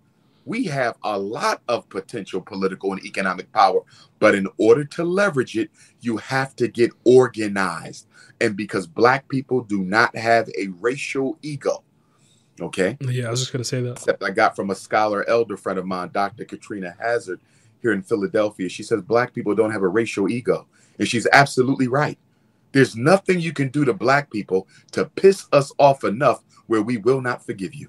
[0.49, 3.81] We have a lot of potential political and economic power,
[4.19, 5.71] but in order to leverage it,
[6.01, 8.07] you have to get organized.
[8.41, 11.85] And because black people do not have a racial ego,
[12.61, 12.97] Okay.
[13.01, 13.93] Yeah, I was just going to say that.
[13.93, 16.45] Except I got from a scholar elder friend of mine, Dr.
[16.45, 17.41] Katrina Hazard,
[17.83, 18.69] here in Philadelphia.
[18.69, 20.67] She says black people don't have a racial ego.
[20.99, 22.19] And she's absolutely right.
[22.73, 26.97] There's nothing you can do to black people to piss us off enough where we
[26.97, 27.89] will not forgive you.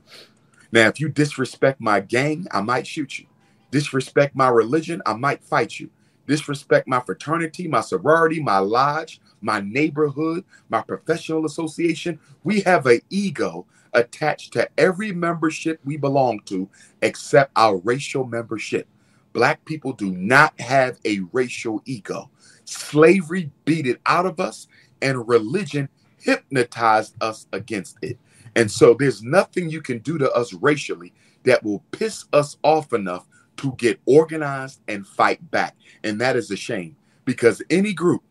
[0.72, 3.28] Now, if you disrespect my gang, I might shoot you.
[3.72, 5.92] Disrespect my religion, I might fight you.
[6.28, 12.20] Disrespect my fraternity, my sorority, my lodge, my neighborhood, my professional association.
[12.46, 16.70] We have an ego attached to every membership we belong to
[17.02, 18.88] except our racial membership.
[19.34, 22.32] Black people do not have a racial ego.
[22.66, 24.68] Slavery beat it out of us,
[25.02, 25.90] and religion
[26.20, 28.20] hypnotized us against it.
[28.56, 32.94] And so there's nothing you can do to us racially that will piss us off
[32.94, 33.26] enough
[33.58, 35.76] to get organized and fight back.
[36.04, 36.96] And that is a shame
[37.26, 38.24] because any group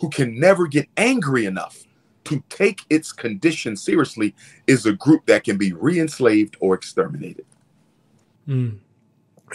[0.00, 1.84] who can never get angry enough
[2.24, 4.34] to take its condition seriously
[4.66, 7.46] is a group that can be re-enslaved or exterminated.
[8.46, 8.78] Mm.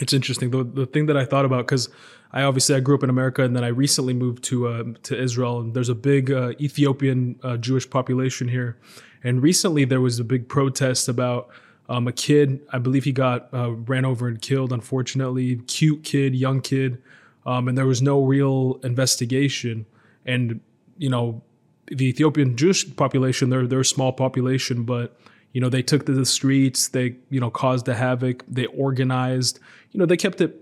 [0.00, 0.50] It's interesting.
[0.50, 1.88] The, the thing that I thought about because
[2.32, 5.20] I obviously I grew up in America and then I recently moved to uh, to
[5.20, 8.76] Israel and there's a big uh, Ethiopian uh, Jewish population here,
[9.24, 11.48] and recently there was a big protest about
[11.88, 12.60] um, a kid.
[12.72, 14.72] I believe he got uh, ran over and killed.
[14.72, 17.02] Unfortunately, cute kid, young kid,
[17.46, 19.86] um, and there was no real investigation.
[20.24, 20.60] And
[20.98, 21.42] you know,
[21.86, 25.16] the Ethiopian Jewish population, they're they're a small population, but
[25.52, 29.58] you know they took to the streets, they you know caused the havoc, they organized,
[29.90, 30.60] you know they kept it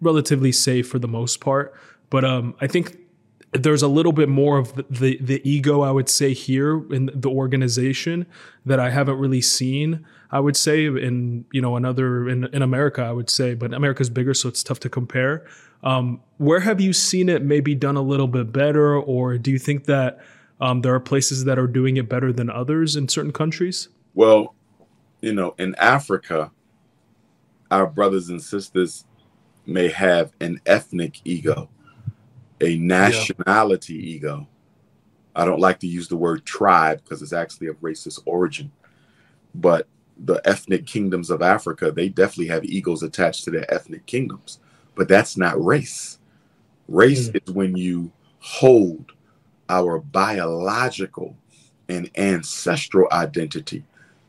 [0.00, 1.74] relatively safe for the most part.
[2.10, 2.96] But um, I think
[3.52, 7.10] there's a little bit more of the, the, the ego I would say here in
[7.12, 8.26] the organization
[8.64, 10.06] that I haven't really seen.
[10.30, 14.10] I would say in you know another in in America I would say, but America's
[14.10, 15.46] bigger, so it's tough to compare.
[15.82, 19.58] Um, where have you seen it maybe done a little bit better, or do you
[19.58, 20.20] think that
[20.60, 23.88] um, there are places that are doing it better than others in certain countries.
[24.14, 24.54] Well,
[25.20, 26.50] you know, in Africa,
[27.70, 29.04] our brothers and sisters
[29.66, 31.70] may have an ethnic ego,
[32.60, 34.14] a nationality yeah.
[34.16, 34.48] ego.
[35.34, 38.72] I don't like to use the word tribe because it's actually of racist origin,
[39.54, 39.86] but
[40.18, 44.58] the ethnic kingdoms of Africa, they definitely have egos attached to their ethnic kingdoms,
[44.94, 46.18] but that's not race.
[46.88, 47.40] Race mm.
[47.42, 49.12] is when you hold
[49.68, 51.36] our biological
[51.88, 53.84] and ancestral identity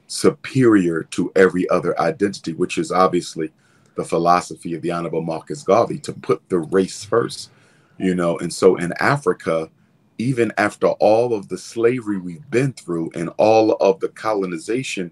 [0.08, 3.52] superior to every other identity, which is obviously
[3.96, 7.50] the philosophy of the Honorable Marcus Garvey to put the race first,
[8.02, 8.38] you know.
[8.40, 9.70] And so in Africa,
[10.18, 15.12] even after all of the slavery we've been through and all of the colonization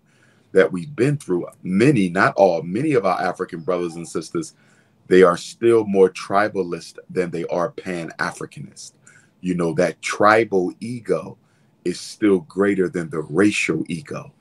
[0.52, 4.54] that we've been through, many, not all, many of our African brothers and sisters,
[5.08, 8.94] they are still more tribalist than they are pan Africanist.
[9.42, 11.38] You know, that tribal ego
[11.86, 14.32] is still greater than the racial ego.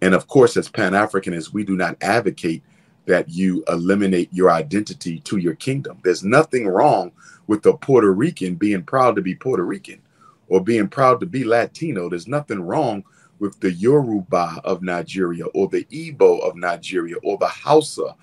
[0.00, 2.62] And of course, as pan Africanists, we do not advocate
[3.06, 5.98] that you eliminate your identity to your kingdom.
[6.02, 7.12] There's nothing wrong
[7.46, 10.00] with the Puerto Rican being proud to be Puerto Rican
[10.48, 12.08] or being proud to be Latino.
[12.08, 13.04] There's nothing wrong
[13.38, 18.14] with the Yoruba of Nigeria or the Igbo of Nigeria or the Hausa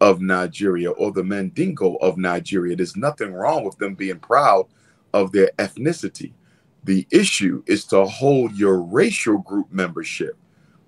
[0.00, 2.74] of Nigeria or the Mandingo of Nigeria.
[2.76, 4.66] There's nothing wrong with them being proud
[5.12, 6.32] of their ethnicity.
[6.82, 10.36] The issue is to hold your racial group membership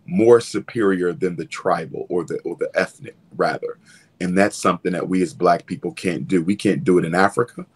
[0.06, 3.78] more superior than the tribal or the or the ethnic rather.
[4.20, 6.42] And that's something that we as black people can't do.
[6.42, 7.66] We can't do it in africa.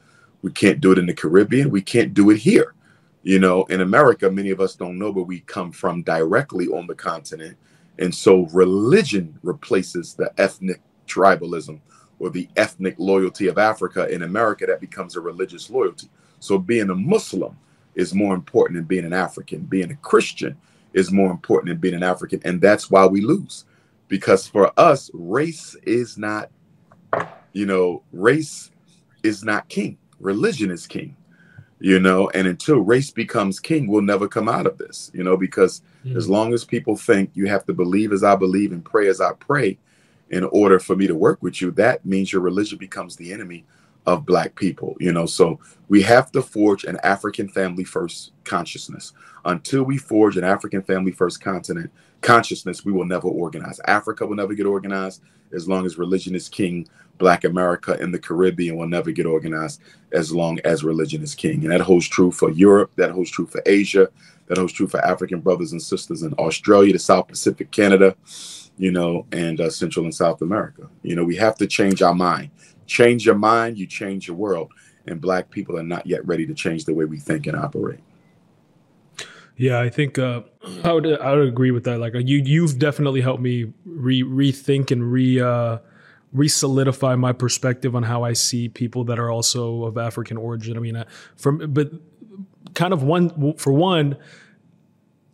[0.43, 1.71] We can't do it in the caribbean.
[1.71, 2.75] We can't do it here.
[3.23, 6.87] You know in america many of us don't know but we come from directly on
[6.87, 7.57] the continent.
[7.99, 11.81] And so religion replaces the ethnic tribalism
[12.19, 16.09] or the ethnic loyalty of africa in america that becomes a religious loyalty.
[16.39, 17.59] So being a muslim
[17.95, 19.61] is more important than being an african.
[19.61, 20.57] Being a christian
[20.93, 22.41] is more important than being an African.
[22.45, 23.65] And that's why we lose.
[24.09, 26.51] Because for us, race is not,
[27.53, 28.71] you know, race
[29.23, 29.99] is not king.
[30.19, 31.17] Religion is king,
[31.79, 35.37] you know, and until race becomes king, we'll never come out of this, you know,
[35.37, 36.17] because mm.
[36.17, 39.21] as long as people think you have to believe as I believe and pray as
[39.21, 39.79] I pray
[40.29, 43.65] in order for me to work with you, that means your religion becomes the enemy
[44.07, 45.27] of black people you know?
[45.27, 49.13] So we have to forge an african family first consciousness.
[49.45, 51.91] Until we forge an african family first continent
[52.21, 53.81] consciousness we will never organize.
[53.87, 55.23] Africa will never get organized
[55.53, 56.89] as long as religion is king.
[57.19, 59.83] Black america and the caribbean will never get organized
[60.13, 61.63] as long as religion is king.
[61.63, 64.09] And that holds true for europe that holds true for asia
[64.47, 68.17] that holds true for african brothers and sisters in australia the south pacific canada
[68.81, 70.89] you know and uh, central and south america.
[71.03, 72.51] You know we have to change our mind
[72.91, 74.73] change your mind, you change your world.
[75.07, 78.01] And black people are not yet ready to change the way we think and operate.
[79.57, 80.43] Yeah, I think uh,
[80.85, 81.99] I would I would agree with that.
[81.99, 85.79] Like you, you've definitely helped me re rethink and re uh,
[86.33, 90.77] re solidify my perspective on how I see people that are also of African origin.
[90.77, 91.05] I mean, uh,
[91.37, 91.93] from but
[92.75, 94.17] kind of one for one,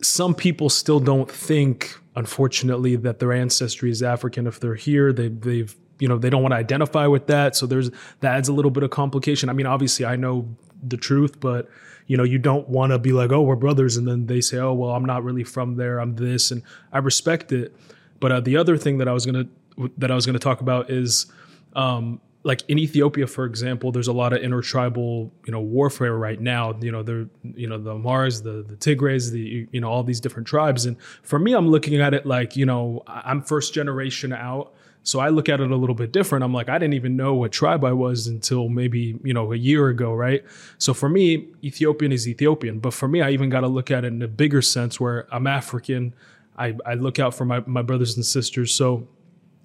[0.01, 4.47] some people still don't think, unfortunately, that their ancestry is African.
[4.47, 7.65] If they're here, they they've you know they don't want to identify with that so
[7.65, 7.89] there's
[8.19, 10.47] that adds a little bit of complication i mean obviously i know
[10.83, 11.69] the truth but
[12.07, 14.57] you know you don't want to be like oh we're brothers and then they say
[14.57, 17.75] oh well i'm not really from there i'm this and i respect it
[18.19, 20.39] but uh, the other thing that i was going to that i was going to
[20.39, 21.27] talk about is
[21.75, 26.39] um, like in Ethiopia, for example, there's a lot of intertribal, you know, warfare right
[26.39, 26.73] now.
[26.79, 30.21] You know, there, you know, the Mars, the the Tigrays, the you know, all these
[30.21, 30.85] different tribes.
[30.85, 34.73] And for me, I'm looking at it like, you know, I'm first generation out.
[35.07, 36.43] So I look at it a little bit different.
[36.43, 39.55] I'm like, I didn't even know what tribe I was until maybe, you know, a
[39.55, 40.43] year ago, right?
[40.79, 42.79] So for me, Ethiopian is Ethiopian.
[42.79, 45.25] But for me, I even got to look at it in a bigger sense where
[45.33, 46.13] I'm African.
[46.57, 48.73] I, I look out for my, my brothers and sisters.
[48.73, 49.07] So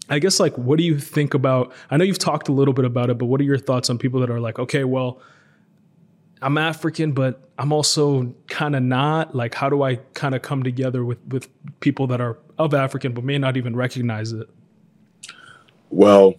[0.08, 2.84] I guess like what do you think about I know you've talked a little bit
[2.84, 5.20] about it, but what are your thoughts on people that are like, okay, well,
[6.40, 9.34] I'm African, but I'm also kind of not.
[9.34, 11.48] Like, how do I kind of come together with with
[11.80, 14.48] people that are of African but may not even recognize it?
[15.92, 16.36] Well,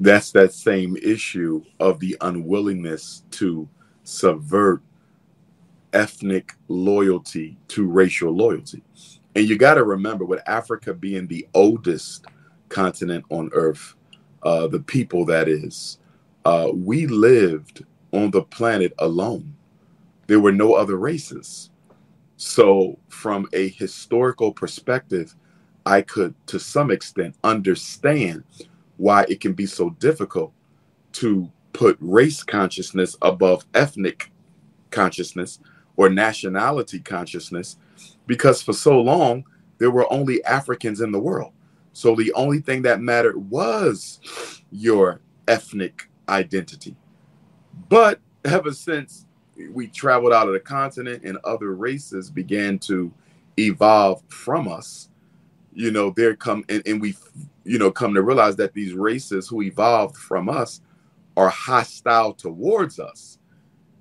[0.00, 3.68] that's that same issue of the unwillingness to
[4.02, 4.82] subvert
[5.92, 8.82] ethnic loyalty to racial loyalty.
[9.36, 12.26] And you got to remember, with Africa being the oldest
[12.68, 13.94] continent on earth,
[14.42, 15.98] uh, the people that is,
[16.44, 19.54] uh, we lived on the planet alone.
[20.26, 21.70] There were no other races.
[22.36, 25.36] So, from a historical perspective,
[25.86, 28.44] I could, to some extent, understand
[28.96, 30.52] why it can be so difficult
[31.12, 34.30] to put race consciousness above ethnic
[34.90, 35.60] consciousness
[35.96, 37.76] or nationality consciousness
[38.26, 39.44] because for so long
[39.78, 41.52] there were only Africans in the world.
[41.92, 44.20] So the only thing that mattered was
[44.70, 46.96] your ethnic identity.
[47.88, 49.26] But ever since
[49.70, 53.12] we traveled out of the continent and other races began to
[53.58, 55.08] evolve from us,
[55.76, 57.14] you know, they're come and, and we,
[57.64, 60.80] you know, come to realize that these races who evolved from us
[61.36, 63.38] are hostile towards us.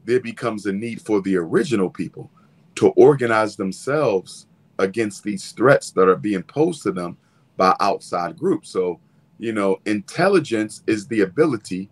[0.06, 2.32] There becomes a need for the original people
[2.76, 4.48] to organize themselves
[4.80, 7.18] against these threats that are being posed to them
[7.58, 8.70] by outside groups.
[8.70, 9.02] So,
[9.38, 11.90] you know, intelligence is the ability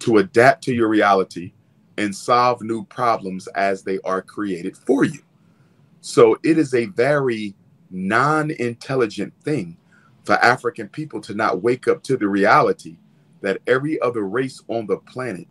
[0.00, 1.54] to adapt to your reality
[1.96, 5.20] and solve new problems as they are created for you.
[6.02, 7.54] So it is a very
[7.92, 9.76] non intelligent thing
[10.24, 12.96] for African people to not wake up to the reality
[13.40, 15.48] that every other race on the planet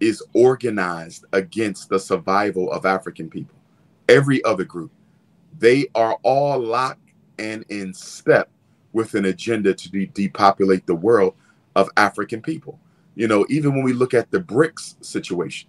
[0.00, 3.56] is organized against the survival of African people.
[4.08, 4.90] Every other group.
[5.58, 6.98] They are all locked
[7.38, 8.50] and in step
[8.92, 11.34] with an agenda to de- depopulate the world
[11.76, 12.78] of African people.
[13.14, 15.68] You know, even when we look at the BRICS situation,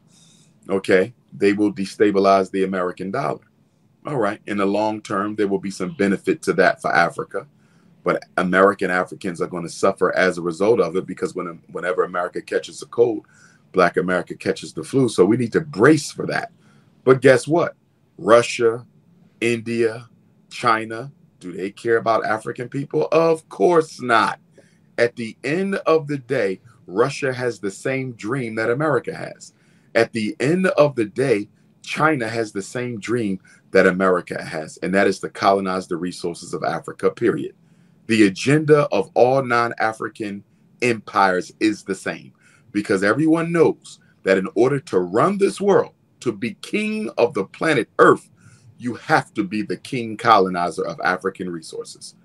[0.70, 3.42] okay, they will destabilize the American dollar.
[4.06, 7.48] All right, in the long term, there will be some benefit to that for Africa,
[8.04, 12.04] but American Africans are going to suffer as a result of it because when whenever
[12.04, 13.26] America catches a cold,
[13.72, 15.08] Black America catches the flu.
[15.08, 16.52] So we need to brace for that.
[17.06, 17.76] But guess what?
[18.18, 18.86] Russia,
[19.40, 20.10] India,
[20.50, 23.08] China, do they care about African people?
[23.12, 24.40] Of course not.
[24.98, 29.54] At the end of the day, Russia has the same dream that America has.
[29.96, 31.50] At the end of the day,
[31.82, 33.40] China has the same dream
[33.74, 37.56] that America has, and that is to colonize the resources of Africa, period.
[38.08, 40.44] The agenda of all non African
[40.82, 42.34] empires is the same
[42.72, 47.46] because everyone knows that in order to run this world, to be king of the
[47.46, 48.30] planet Earth,
[48.78, 52.16] you have to be the king colonizer of African resources.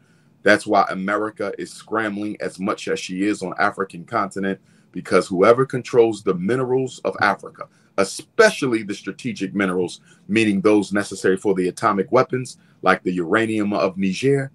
[0.42, 4.60] That's why America is scrambling as much as she is on African continent
[4.92, 7.68] because whoever controls the minerals of Africa,
[7.98, 13.98] especially the strategic minerals, meaning those necessary for the atomic weapons, like the uranium of
[13.98, 14.50] Niger,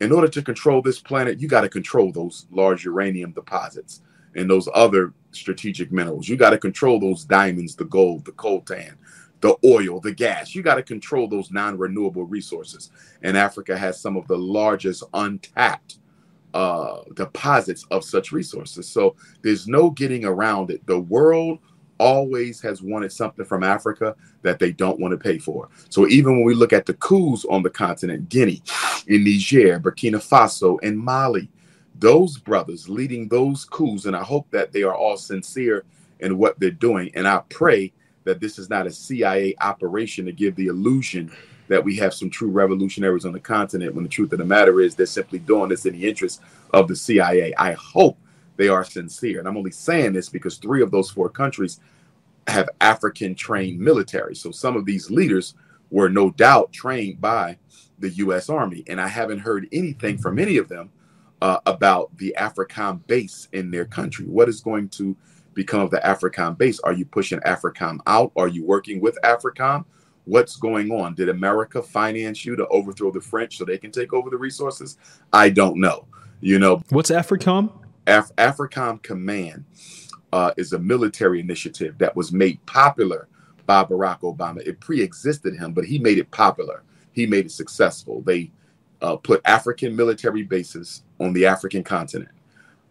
[0.00, 4.02] in order to control this planet, you got to control those large uranium deposits
[4.36, 6.28] and those other strategic minerals.
[6.28, 8.94] You got to control those diamonds, the gold, the coltan,
[9.40, 10.54] the oil, the gas.
[10.54, 12.90] You got to control those non renewable resources.
[13.22, 15.98] And Africa has some of the largest untapped
[16.52, 18.88] uh, deposits of such resources.
[18.88, 20.86] So there's no getting around it.
[20.86, 21.60] The world
[21.98, 25.68] always has wanted something from Africa that they don't want to pay for.
[25.88, 28.62] So even when we look at the coups on the continent, Guinea,
[29.06, 31.48] in Niger, Burkina Faso, and Mali,
[31.98, 35.84] those brothers leading those coups, and I hope that they are all sincere
[36.20, 37.10] in what they're doing.
[37.14, 37.92] And I pray
[38.24, 41.30] that this is not a CIA operation to give the illusion
[41.68, 44.80] that we have some true revolutionaries on the continent when the truth of the matter
[44.80, 46.42] is they're simply doing this in the interest
[46.72, 47.54] of the CIA.
[47.56, 48.18] I hope
[48.56, 49.38] they are sincere.
[49.38, 51.80] And I'm only saying this because three of those four countries
[52.46, 54.34] have African trained military.
[54.34, 55.54] So some of these leaders
[55.90, 57.58] were no doubt trained by
[57.98, 58.84] the US Army.
[58.86, 60.90] And I haven't heard anything from any of them
[61.40, 64.26] uh, about the AFRICOM base in their country.
[64.26, 65.16] What is going to
[65.54, 66.80] become of the AFRICOM base?
[66.80, 68.32] Are you pushing AFRICOM out?
[68.36, 69.84] Are you working with AFRICOM?
[70.24, 71.14] What's going on?
[71.14, 74.96] Did America finance you to overthrow the French so they can take over the resources?
[75.32, 76.06] I don't know.
[76.40, 77.83] You know, what's AFRICOM?
[78.06, 79.64] Af- AFRICOM Command
[80.32, 83.28] uh, is a military initiative that was made popular
[83.66, 84.66] by Barack Obama.
[84.66, 86.82] It pre-existed him, but he made it popular.
[87.12, 88.20] He made it successful.
[88.22, 88.50] They
[89.00, 92.30] uh, put African military bases on the African continent.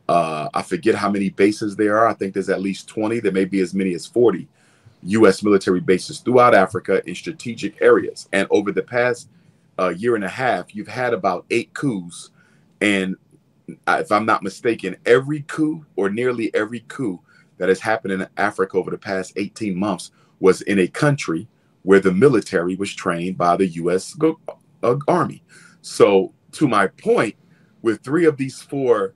[0.07, 2.07] Uh, I forget how many bases there are.
[2.07, 3.19] I think there's at least 20.
[3.19, 4.47] There may be as many as 40
[5.03, 5.43] U.S.
[5.43, 8.27] military bases throughout Africa in strategic areas.
[8.31, 9.29] And over the past
[9.79, 12.31] uh, year and a half, you've had about eight coups.
[12.81, 13.15] And
[13.67, 17.21] if I'm not mistaken, every coup or nearly every coup
[17.57, 21.47] that has happened in Africa over the past 18 months was in a country
[21.83, 24.15] where the military was trained by the U.S.
[24.83, 25.43] Uh, Army.
[25.81, 27.35] So, to my point,
[27.81, 29.13] with three of these four,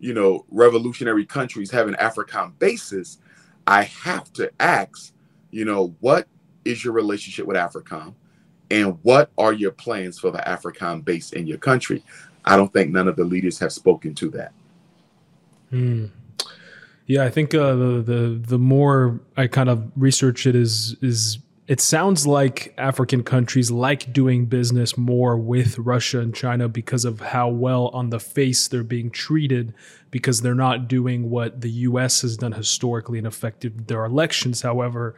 [0.00, 3.18] you know, revolutionary countries having AFRICOM bases,
[3.66, 5.12] I have to ask,
[5.50, 6.26] you know, what
[6.64, 8.14] is your relationship with AFRICOM?
[8.70, 12.04] And what are your plans for the AFRICOM base in your country?
[12.48, 14.52] I don't think none of the leaders have spoken to that.
[15.70, 16.06] Hmm.
[17.06, 21.38] Yeah, I think uh, the the the more I kind of research it is is
[21.66, 27.20] it sounds like African countries like doing business more with Russia and China because of
[27.20, 29.74] how well on the face they're being treated
[30.10, 34.62] because they're not doing what the US has done historically and affected their elections.
[34.62, 35.14] However,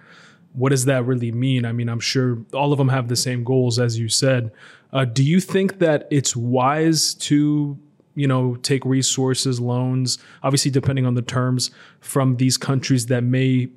[0.52, 1.65] what does that really mean?
[1.65, 4.51] I mean, I'm sure all of them have the same goals, as you said.
[4.93, 7.79] Uh, do you think that it's wise to,
[8.15, 13.69] you know, take resources, loans, obviously depending on the terms, from these countries that may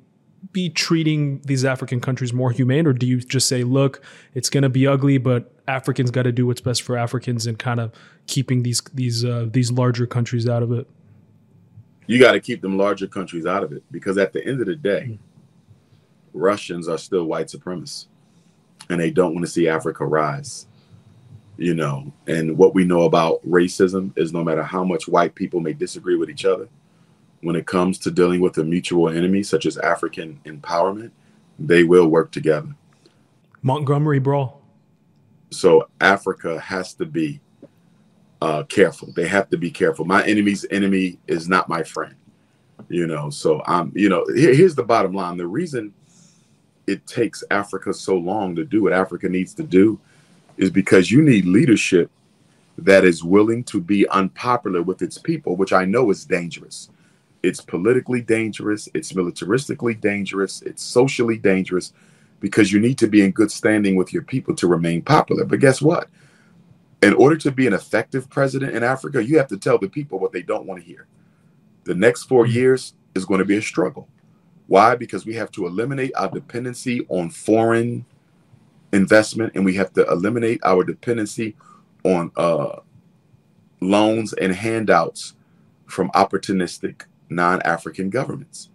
[0.52, 4.02] be treating these African countries more humane, or do you just say, look,
[4.34, 7.58] it's going to be ugly, but Africans got to do what's best for Africans and
[7.58, 7.92] kind of
[8.26, 10.86] keeping these these uh, these larger countries out of it.
[12.06, 14.66] You got to keep them larger countries out of it because at the end of
[14.66, 16.38] the day, mm-hmm.
[16.38, 18.06] Russians are still white supremacists,
[18.90, 20.66] and they don't want to see Africa rise.
[21.56, 25.60] You know, and what we know about racism is no matter how much white people
[25.60, 26.68] may disagree with each other,
[27.42, 31.10] when it comes to dealing with a mutual enemy such as African empowerment,
[31.58, 32.74] they will work together.
[33.62, 34.62] Montgomery Brawl.
[35.50, 37.40] So Africa has to be
[38.42, 39.12] uh, careful.
[39.14, 40.04] They have to be careful.
[40.04, 42.14] My enemy's enemy is not my friend.
[42.88, 45.36] You know, so I'm, you know, here, here's the bottom line.
[45.36, 45.94] The reason
[46.86, 50.00] it takes Africa so long to do what Africa needs to do
[50.56, 52.10] is because you need leadership
[52.78, 56.90] that is willing to be unpopular with its people, which I know is dangerous.
[57.42, 61.92] It's politically dangerous, it's militaristically dangerous, it's socially dangerous
[62.40, 65.44] because you need to be in good standing with your people to remain popular.
[65.44, 66.08] But guess what?
[67.02, 70.18] In order to be an effective president in Africa, you have to tell the people
[70.18, 71.06] what they don't want to hear.
[71.84, 72.54] The next four mm-hmm.
[72.54, 74.08] years is going to be a struggle.
[74.66, 74.96] Why?
[74.96, 78.06] Because we have to eliminate our dependency on foreign
[78.94, 81.56] investment and we have to eliminate our dependency
[82.04, 82.80] on uh,
[83.80, 85.34] loans and handouts
[85.86, 88.70] from opportunistic non-African governments.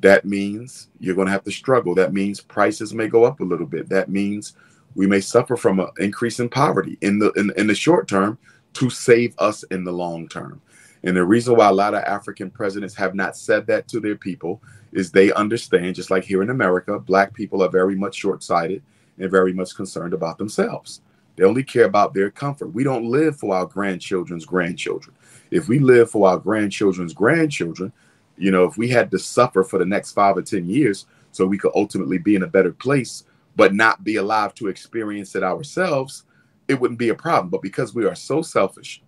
[0.00, 1.94] That means you're going to have to struggle.
[1.94, 3.88] That means prices may go up a little bit.
[3.88, 4.54] That means
[4.94, 8.38] we may suffer from an increase in poverty in the in, in the short term
[8.74, 10.60] to save us in the long term.
[11.02, 14.16] And the reason why a lot of African presidents have not said that to their
[14.16, 14.62] people
[14.92, 18.82] is they understand, just like here in America, black people are very much short sighted
[19.18, 21.00] and very much concerned about themselves.
[21.36, 22.68] They only care about their comfort.
[22.68, 25.14] We don't live for our grandchildren's grandchildren
[25.50, 27.92] if we live for our grandchildren's grandchildren,
[28.36, 31.46] you know, if we had to suffer for the next five or 10 years so
[31.46, 33.24] we could ultimately be in a better place,
[33.54, 36.24] but not be alive to experience it ourselves,
[36.68, 37.48] it wouldn't be a problem.
[37.48, 39.02] But because we are so selfish,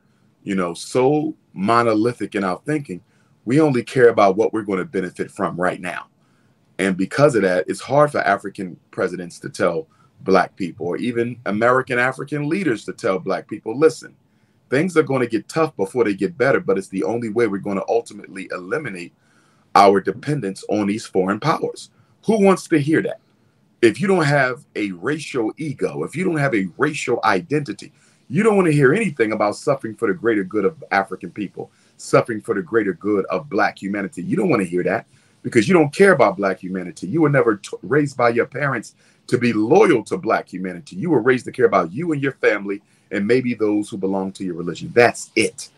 [0.44, 3.02] you know, so monolithic in our thinking,
[3.44, 6.06] we only care about what we're going to benefit from right now.
[6.78, 9.89] And because of that, it's hard for African presidents to tell
[10.20, 14.15] Black people or even American African leaders to tell Black people, listen,
[14.70, 17.47] things are going to get tough before they get better, but it's the only way
[17.47, 19.12] we're going to ultimately eliminate
[19.74, 21.90] our dependence on these foreign powers.
[22.27, 23.20] Who wants to hear that?
[23.81, 27.93] If you don't have a racial ego, if you don't have a racial identity,
[28.28, 31.70] you don't want to hear anything about suffering for the greater good of African people,
[31.97, 34.23] suffering for the greater good of Black humanity.
[34.23, 35.07] You don't want to hear that
[35.43, 37.07] because you don't care about Black humanity.
[37.07, 38.95] You were never t- raised by your parents
[39.29, 40.97] to be loyal to Black humanity.
[40.97, 44.33] You were raised to care about you and your family and maybe those who belong
[44.33, 44.91] to your religion.
[44.95, 45.71] That's it.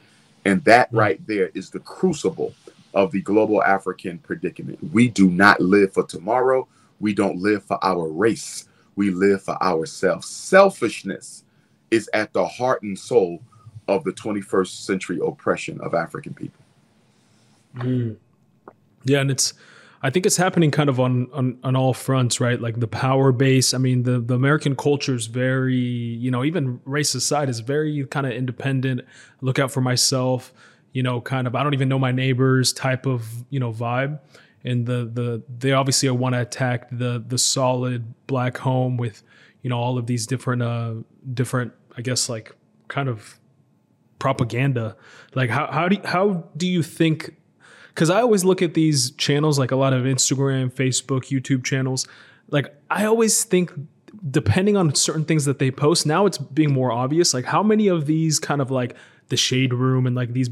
[0.45, 0.97] And that hmm.
[0.97, 2.55] right there is the crucible
[2.95, 4.79] of the global African predicament.
[4.93, 6.67] We do not live for tomorrow.
[6.99, 8.69] We don't live for our race.
[8.97, 10.29] We live for ourselves.
[10.29, 11.45] Selfishness
[11.91, 13.43] is at the heart and soul
[13.89, 16.65] of the 21st century oppression of African people.
[17.77, 18.17] Mm.
[19.05, 19.55] Yeah, and it's
[20.03, 22.59] I think it's happening kind of on, on on all fronts, right?
[22.59, 23.75] Like the power base.
[23.75, 28.07] I mean, the the American culture is very, you know, even race aside, is very
[28.07, 29.03] kind of independent.
[29.43, 30.55] Look out for myself,
[30.93, 31.55] you know, kind of.
[31.55, 34.21] I don't even know my neighbors type of you know vibe.
[34.65, 39.23] And the the they obviously want to attack the the solid black home with
[39.63, 40.95] you know all of these different uh
[41.35, 42.55] different I guess like
[42.89, 43.39] kind of
[44.19, 44.97] propaganda.
[45.35, 47.35] Like how how do how do you think
[47.95, 52.07] because I always look at these channels, like a lot of Instagram, Facebook, YouTube channels.
[52.49, 53.73] Like I always think,
[54.31, 57.35] depending on certain things that they post, now it's being more obvious.
[57.35, 58.97] Like how many of these kind of like
[59.29, 60.51] the shade room and like these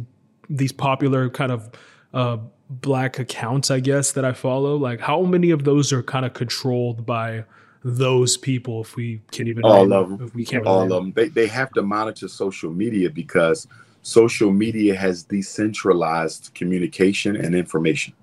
[0.50, 1.70] these popular kind of
[2.14, 2.38] uh,
[2.70, 4.76] black accounts, I guess that I follow.
[4.76, 7.44] Like how many of those are kind of controlled by
[7.84, 11.12] those people if we can even all of them if we can't all of them
[11.12, 13.68] they, they have to monitor social media because
[14.08, 18.14] social media has decentralized communication and information.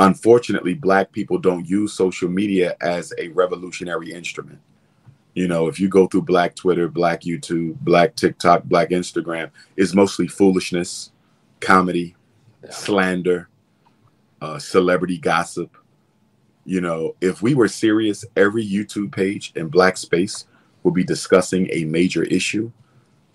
[0.00, 4.58] Unfortunately, Black people don't use social media as a revolutionary instrument.
[5.34, 9.94] You know, if you go through Black Twitter, Black YouTube, Black TikTok, Black Instagram, it's
[9.94, 11.12] mostly foolishness,
[11.60, 12.16] comedy,
[12.64, 12.70] yeah.
[12.72, 13.48] slander,
[14.42, 15.76] uh, celebrity gossip.
[16.64, 20.46] You know, if we were serious, every YouTube page in Black space
[20.82, 22.72] would be discussing a major issue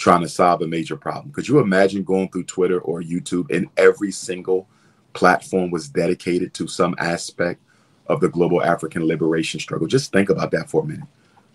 [0.04, 1.32] trying to solve a major problem.
[1.32, 4.68] Could you imagine going through Twitter or YouTube and every single
[5.14, 7.62] platform was dedicated to some aspect
[8.08, 9.88] of the global African liberation struggle?
[9.88, 11.08] Just think about that for a minute.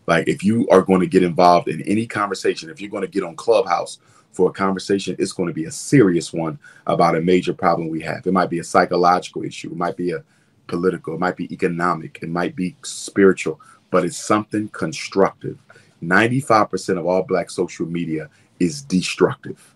[0.07, 3.11] Like, if you are going to get involved in any conversation, if you're going to
[3.11, 3.99] get on Clubhouse
[4.33, 8.01] for a conversation, it's going to be a serious one about a major problem we
[8.01, 8.27] have.
[8.27, 10.25] It might be a psychological issue, it might be a
[10.69, 13.61] political, it might be economic, it might be spiritual,
[13.91, 15.59] but it's something constructive
[16.03, 18.29] 95% of all black social media
[18.61, 19.75] is destructive.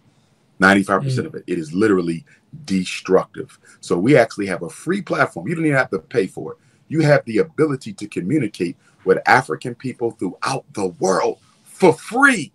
[0.61, 1.27] 95% mm.
[1.27, 1.44] of it.
[1.47, 2.24] It is literally
[2.65, 3.59] destructive.
[3.81, 5.49] So we actually have a free platform.
[5.49, 6.59] You don't even have to pay for it.
[6.89, 12.53] You have the ability to communicate with African people throughout the world for free.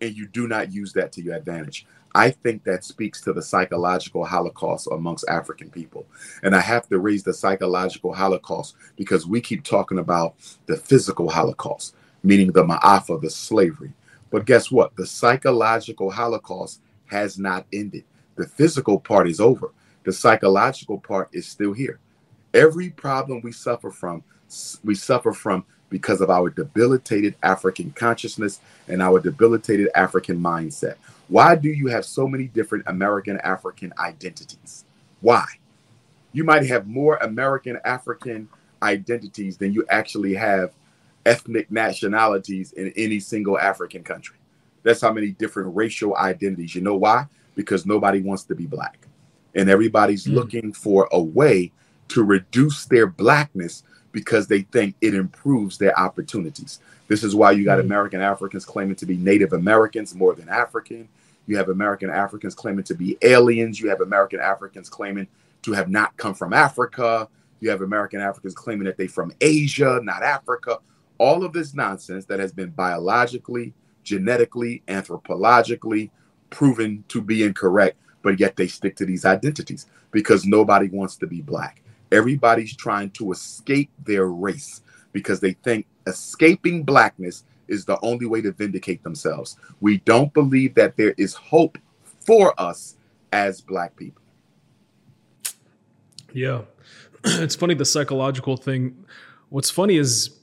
[0.00, 1.86] And you do not use that to your advantage.
[2.14, 6.06] I think that speaks to the psychological holocaust amongst African people.
[6.44, 10.36] And I have to raise the psychological holocaust because we keep talking about
[10.66, 13.92] the physical holocaust, meaning the ma'afa, the slavery.
[14.30, 14.96] But guess what?
[14.96, 18.04] The psychological holocaust has not ended.
[18.36, 19.70] The physical part is over.
[20.04, 22.00] The psychological part is still here.
[22.52, 24.24] Every problem we suffer from,
[24.82, 30.96] we suffer from because of our debilitated African consciousness and our debilitated African mindset.
[31.28, 34.84] Why do you have so many different American African identities?
[35.20, 35.46] Why?
[36.32, 38.48] You might have more American African
[38.82, 40.72] identities than you actually have
[41.26, 44.36] ethnic nationalities in any single African country.
[44.82, 46.74] That's how many different racial identities.
[46.74, 47.26] You know why?
[47.54, 49.06] Because nobody wants to be black.
[49.54, 50.34] And everybody's mm.
[50.34, 51.72] looking for a way
[52.08, 53.82] to reduce their blackness
[54.12, 56.80] because they think it improves their opportunities.
[57.08, 57.86] This is why you got mm-hmm.
[57.86, 61.08] American Africans claiming to be Native Americans more than African.
[61.46, 63.80] You have American Africans claiming to be aliens.
[63.80, 65.26] You have American Africans claiming
[65.62, 67.28] to have not come from Africa.
[67.60, 70.78] You have American Africans claiming that they're from Asia, not Africa.
[71.18, 73.72] All of this nonsense that has been biologically,
[74.02, 76.10] genetically, anthropologically
[76.50, 81.26] proven to be incorrect, but yet they stick to these identities because nobody wants to
[81.26, 81.82] be black.
[82.12, 84.82] Everybody's trying to escape their race
[85.12, 89.56] because they think escaping blackness is the only way to vindicate themselves.
[89.80, 92.96] We don't believe that there is hope for us
[93.32, 94.22] as black people.
[96.32, 96.62] Yeah.
[97.26, 99.06] It's funny the psychological thing.
[99.48, 100.36] What's funny is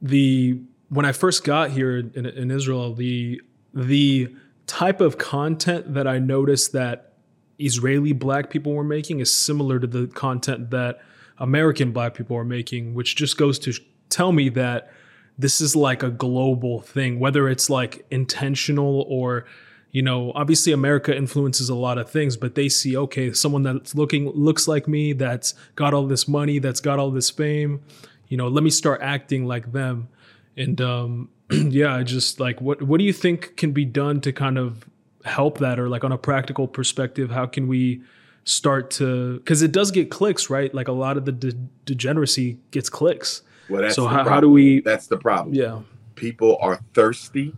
[0.00, 3.40] the when I first got here in, in Israel, the
[3.72, 4.34] the
[4.66, 7.12] type of content that I noticed that
[7.58, 11.00] Israeli black people were making is similar to the content that
[11.38, 13.72] American black people are making, which just goes to
[14.08, 14.92] tell me that
[15.38, 19.46] this is like a global thing, whether it's like intentional or
[19.92, 23.92] you know obviously america influences a lot of things but they see okay someone that's
[23.94, 27.80] looking looks like me that's got all this money that's got all this fame
[28.30, 30.08] you know let me start acting like them
[30.56, 34.56] and um yeah just like what what do you think can be done to kind
[34.56, 34.88] of
[35.26, 38.00] help that or like on a practical perspective how can we
[38.44, 41.52] start to because it does get clicks right like a lot of the de-
[41.84, 44.80] degeneracy gets clicks well, that's so how, how, do we?
[44.80, 45.54] That's the problem.
[45.54, 45.82] Yeah,
[46.16, 47.54] people are thirsty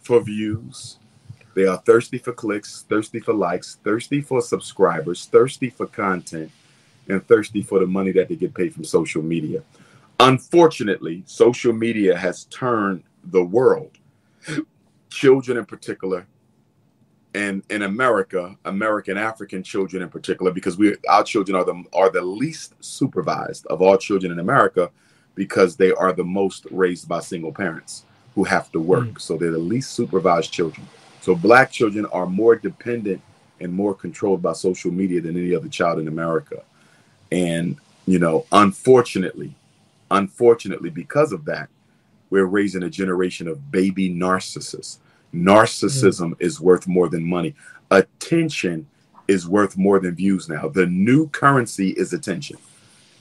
[0.00, 0.98] for views.
[1.54, 6.52] They are thirsty for clicks, thirsty for likes, thirsty for subscribers, thirsty for content,
[7.08, 9.62] and thirsty for the money that they get paid from social media.
[10.20, 13.98] Unfortunately, social media has turned the world,
[15.08, 16.26] children in particular,
[17.34, 22.10] and in America, American African children in particular, because we our children are the are
[22.10, 24.90] the least supervised of all children in America
[25.34, 29.08] because they are the most raised by single parents who have to work.
[29.08, 29.20] Mm.
[29.20, 30.86] So they're the least supervised children.
[31.20, 33.22] So black children are more dependent
[33.60, 36.62] and more controlled by social media than any other child in America.
[37.30, 37.76] And,
[38.06, 39.54] you know, unfortunately,
[40.10, 41.68] unfortunately, because of that,
[42.30, 44.98] we're raising a generation of baby narcissists.
[45.34, 46.36] Narcissism mm.
[46.40, 47.54] is worth more than money.
[47.90, 48.86] Attention
[49.28, 50.68] is worth more than views now.
[50.68, 52.58] The new currency is attention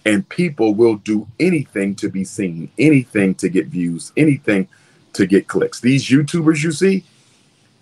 [0.06, 4.68] and people will do anything to be seen, anything to get views, anything
[5.14, 5.80] to get clicks.
[5.80, 7.04] These YouTubers you see,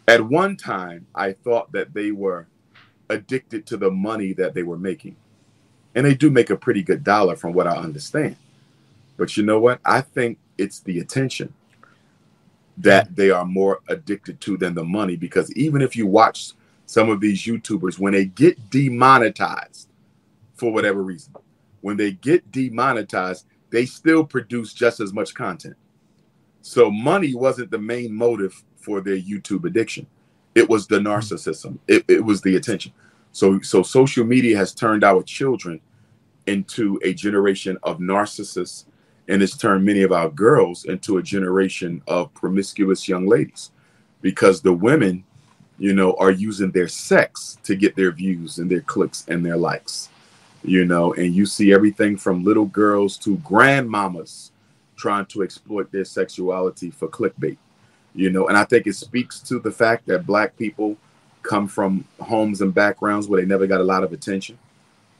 [0.07, 2.47] at one time, I thought that they were
[3.09, 5.15] addicted to the money that they were making.
[5.95, 8.35] And they do make a pretty good dollar from what I understand.
[9.17, 9.79] But you know what?
[9.83, 11.53] I think it's the attention
[12.77, 13.15] that mm.
[13.15, 16.53] they are more addicted to than the money because even if you watch
[16.85, 19.89] some of these YouTubers, when they get demonetized
[20.55, 21.33] for whatever reason,
[21.81, 25.75] when they get demonetized, they still produce just as much content.
[26.61, 30.07] So money wasn't the main motive for their YouTube addiction.
[30.55, 31.07] It was the mm.
[31.07, 31.79] narcissism.
[31.87, 32.93] It, it was the attention.
[33.31, 35.79] So so social media has turned our children
[36.47, 38.85] into a generation of narcissists
[39.27, 43.71] and it's turned many of our girls into a generation of promiscuous young ladies
[44.21, 45.23] because the women
[45.79, 49.57] you know are using their sex to get their views and their clicks and their
[49.57, 50.09] likes
[50.63, 54.51] you know, and you see everything from little girls to grandmamas
[54.95, 57.57] trying to exploit their sexuality for clickbait,
[58.15, 60.97] you know, and I think it speaks to the fact that black people
[61.43, 64.57] come from homes and backgrounds where they never got a lot of attention.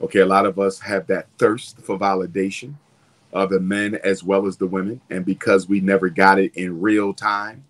[0.02, 2.74] Okay, a lot of us have that thirst for validation.
[3.34, 5.02] Uh, the men as well as the women.
[5.10, 7.64] And because we never got it in real time,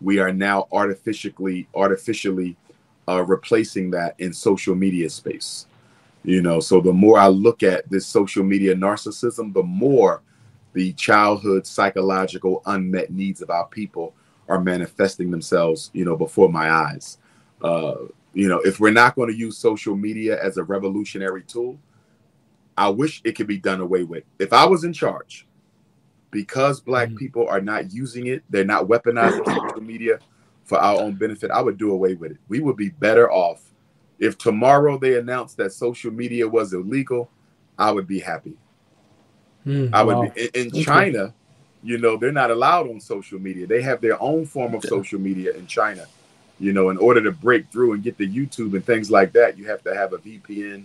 [0.00, 2.56] we are now artificially artificially
[3.08, 5.66] uh, replacing that in social media space.
[6.22, 10.22] You know, so the more I look at this social media narcissism, the more
[10.74, 14.14] the childhood psychological unmet needs of our people
[14.48, 17.18] are manifesting themselves, you know, before my eyes.
[17.62, 17.94] Uh,
[18.34, 21.78] you know, if we're not going to use social media as a revolutionary tool,
[22.80, 24.24] I wish it could be done away with.
[24.38, 25.46] If I was in charge,
[26.30, 27.18] because black mm-hmm.
[27.18, 30.18] people are not using it, they're not weaponizing social media
[30.64, 32.38] for our own benefit, I would do away with it.
[32.48, 33.60] We would be better off
[34.18, 37.28] if tomorrow they announced that social media was illegal.
[37.78, 38.54] I would be happy.
[39.66, 40.28] Mm, I would wow.
[40.34, 41.34] be in, in China.
[41.82, 43.66] You know, they're not allowed on social media.
[43.66, 46.06] They have their own form of social media in China.
[46.58, 49.58] You know, in order to break through and get the YouTube and things like that,
[49.58, 50.84] you have to have a VPN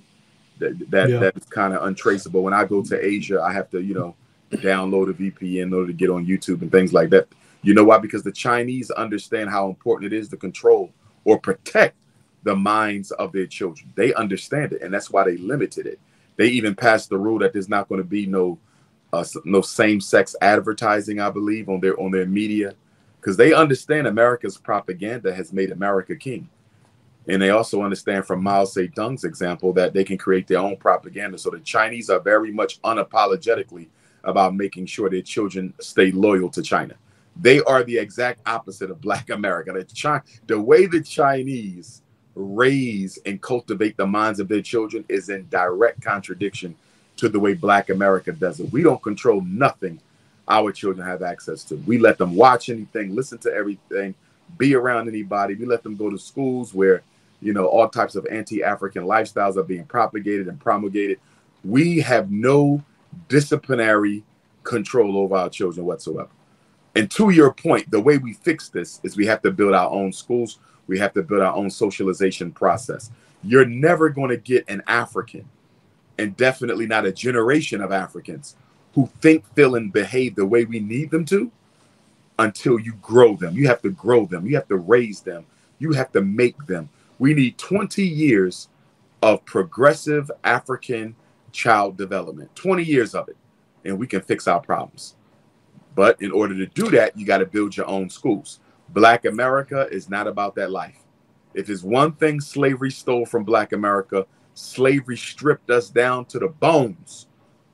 [0.59, 1.19] that that, yeah.
[1.19, 2.43] that is kind of untraceable.
[2.43, 4.15] When I go to Asia, I have to, you know,
[4.51, 7.27] download a VPN in order to get on YouTube and things like that.
[7.61, 7.97] You know why?
[7.97, 10.91] Because the Chinese understand how important it is to control
[11.23, 11.97] or protect
[12.43, 13.91] the minds of their children.
[13.95, 15.99] They understand it, and that's why they limited it.
[16.37, 18.59] They even passed the rule that there's not going to be no
[19.13, 22.75] uh, no same-sex advertising, I believe, on their on their media,
[23.19, 26.49] because they understand America's propaganda has made America king,
[27.27, 31.37] and they also understand from Mao Zedong's example that they can create their own propaganda.
[31.37, 33.87] So the Chinese are very much unapologetically
[34.23, 36.95] about making sure their children stay loyal to China.
[37.35, 39.71] They are the exact opposite of Black America.
[39.73, 42.01] The, the way the Chinese
[42.35, 46.75] raise and cultivate the minds of their children is in direct contradiction
[47.17, 48.71] to the way Black America does it.
[48.71, 49.99] We don't control nothing
[50.47, 51.75] our children have access to.
[51.87, 54.13] We let them watch anything, listen to everything,
[54.57, 55.55] be around anybody.
[55.55, 57.01] We let them go to schools where,
[57.45, 61.19] you know, all types of anti African lifestyles are being propagated and promulgated.
[61.63, 62.83] We have no
[63.29, 64.23] disciplinary
[64.63, 66.29] control over our children whatsoever.
[66.95, 69.91] And to your point, the way we fix this is we have to build our
[69.91, 70.57] own schools.
[70.87, 73.11] We have to build our own socialization process.
[73.43, 75.47] You're never going to get an African,
[76.17, 78.55] and definitely not a generation of Africans
[78.95, 81.51] who think, feel, and behave the way we need them to
[82.39, 83.53] until you grow them.
[83.53, 84.47] You have to grow them.
[84.47, 85.45] You have to raise them.
[85.77, 86.89] You have to make them.
[87.19, 88.69] We need 20 years
[89.21, 91.15] of progressive African
[91.51, 93.37] child development, 20 years of it,
[93.85, 95.15] and we can fix our problems.
[95.95, 98.59] But in order to do that, you got to build your own schools.
[98.89, 100.99] Black America is not about that life.
[101.53, 106.49] If it's one thing slavery stole from Black America, slavery stripped us down to the
[106.49, 107.27] bones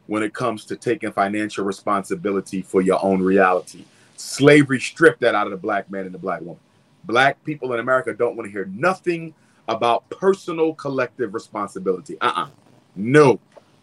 [0.06, 3.86] when it comes to taking financial responsibility for your own reality.
[4.18, 6.60] Slavery stripped that out of the black man and the black woman.
[7.06, 9.34] Black people in America don't want to hear nothing
[9.68, 12.18] about personal collective responsibility.
[12.22, 12.48] Uh uh
[12.96, 13.40] No.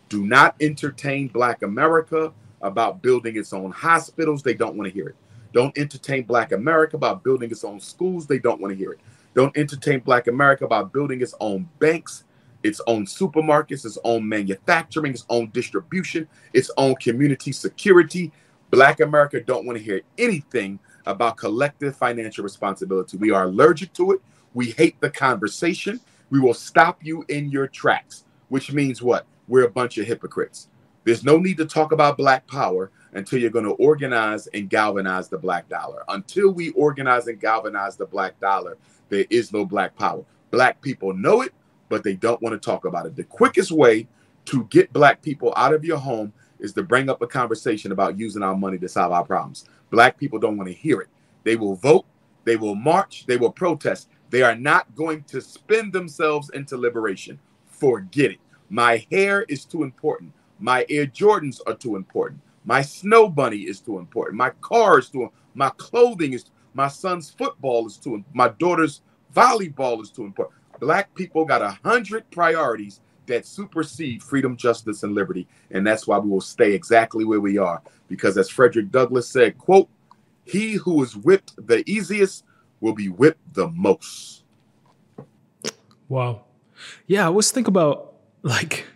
[0.09, 2.33] Do not entertain Black America
[2.63, 4.43] about building its own hospitals.
[4.43, 5.17] They don't want to hear it.
[5.53, 8.27] Don't entertain Black America about building its own schools.
[8.27, 9.01] They don't want to hear it.
[9.35, 12.25] Don't entertain Black America about building its own banks,
[12.63, 18.33] its own supermarkets, its own manufacturing, its own distribution, its own community security.
[18.71, 23.17] Black America don't want to hear anything about collective financial responsibility.
[23.17, 24.21] We are allergic to it.
[24.55, 26.01] We hate the conversation.
[26.31, 29.27] We will stop you in your tracks, which means what?
[29.49, 30.69] we're a bunch of hypocrites.
[31.05, 35.29] There's no need to talk about black power until you're going to organize and galvanize
[35.29, 36.05] the black dollar.
[36.09, 38.77] Until we organize and galvanize the black dollar,
[39.09, 40.25] there is no black power.
[40.51, 41.55] Black people know it,
[41.89, 43.17] but they don't want to talk about it.
[43.17, 44.07] The quickest way
[44.45, 48.19] to get black people out of your home is to bring up a conversation about
[48.19, 49.65] using our money to solve our problems.
[49.91, 51.09] Black people don't want to hear it.
[51.45, 52.07] They will vote,
[52.45, 54.09] they will march, they will protest.
[54.31, 57.39] They are not going to spend themselves into liberation.
[57.67, 58.39] Forget it.
[58.69, 60.33] My hair is too important.
[60.59, 62.41] My Air Jordans are too important.
[62.65, 64.37] My snow bunny is too important.
[64.37, 69.03] My car is too my clothing is my son's football is too my daughter's
[69.35, 70.59] volleyball is too important.
[70.81, 75.47] Black people got a hundred priorities that supersede freedom, justice, and liberty.
[75.71, 77.81] And that's why we will stay exactly where we are.
[78.09, 79.89] Because as Frederick Douglass said, quote,
[80.45, 82.45] he who is whipped the easiest
[82.81, 84.45] will be whipped the most.
[86.09, 86.45] Wow.
[87.07, 88.87] Yeah, I was think about like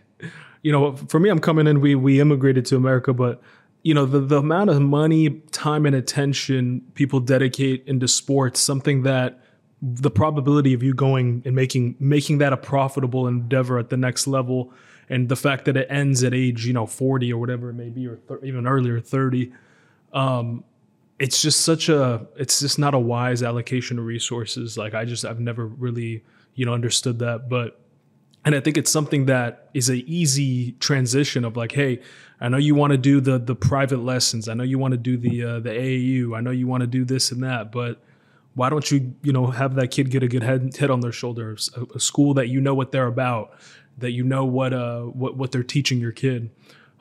[0.62, 3.42] you know for me i'm coming in we we immigrated to america but
[3.82, 9.02] you know the, the amount of money time and attention people dedicate into sports something
[9.02, 9.40] that
[9.82, 14.28] the probability of you going and making making that a profitable endeavor at the next
[14.28, 14.72] level
[15.10, 17.88] and the fact that it ends at age you know 40 or whatever it may
[17.88, 19.52] be or th- even earlier 30
[20.12, 20.62] um
[21.18, 25.24] it's just such a it's just not a wise allocation of resources like i just
[25.24, 26.22] i've never really
[26.54, 27.80] you know understood that but
[28.44, 32.00] and I think it's something that is an easy transition of like, hey,
[32.40, 34.48] I know you want to do the the private lessons.
[34.48, 36.36] I know you want to do the uh, the AAU.
[36.36, 38.02] I know you want to do this and that, but
[38.54, 41.12] why don't you you know have that kid get a good head head on their
[41.12, 41.70] shoulders?
[41.76, 43.54] A, a school that you know what they're about,
[43.98, 46.50] that you know what uh what what they're teaching your kid.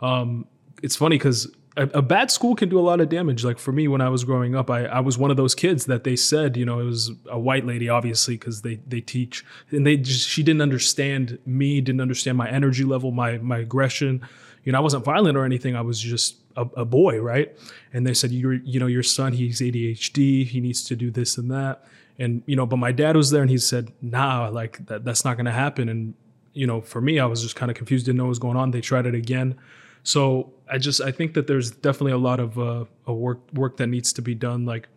[0.02, 0.48] Um,
[0.82, 3.44] it's funny because a, a, bad school can do a lot of damage.
[3.44, 5.86] Like for me, when I was growing up, I, I was one of those kids
[5.86, 9.46] that they said, you know, it was a white lady, obviously, because they they teach,
[9.70, 14.22] and they just she didn't understand me, didn't understand my energy level, my my aggression.
[14.64, 15.76] You know, I wasn't violent or anything.
[15.76, 17.56] I was just a, a boy, right?
[17.94, 21.38] And they said, you you know, your son, he's ADHD, he needs to do this
[21.38, 21.84] and that.
[22.20, 25.26] And you know, but my dad was there, and he said, nah, like that, that's
[25.26, 25.90] not going to happen.
[25.90, 26.14] And
[26.54, 28.58] you know, for me, I was just kind of confused, didn't know what was going
[28.58, 28.72] on.
[28.72, 29.58] They tried it again
[30.04, 33.78] so I just I think that there's definitely a lot of uh, a work work
[33.78, 34.66] that needs to be done.
[34.66, 34.88] Like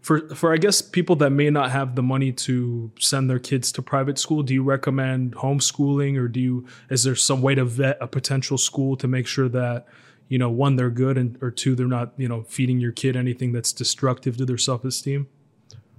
[0.00, 3.70] for for I guess people that may not have the money to send their kids
[3.72, 7.64] to private school, do you recommend homeschooling or do you is there some way to
[7.64, 9.86] vet a potential school to make sure that
[10.28, 13.16] you know one they're good and or two they're not you know feeding your kid
[13.16, 15.28] anything that's destructive to their self esteem?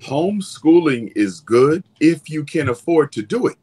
[0.01, 3.57] Homeschooling is good if you can afford to do it.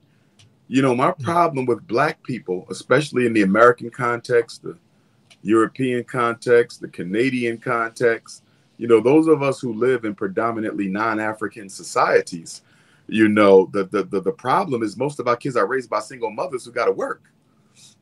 [0.68, 4.76] You know, my problem with black people, especially in the American context, the
[5.43, 8.43] European context, the Canadian context.
[8.76, 12.62] You know, those of us who live in predominantly non-African societies,
[13.06, 16.01] you know, the the the, the problem is most of our kids are raised by
[16.01, 17.22] single mothers who got to work.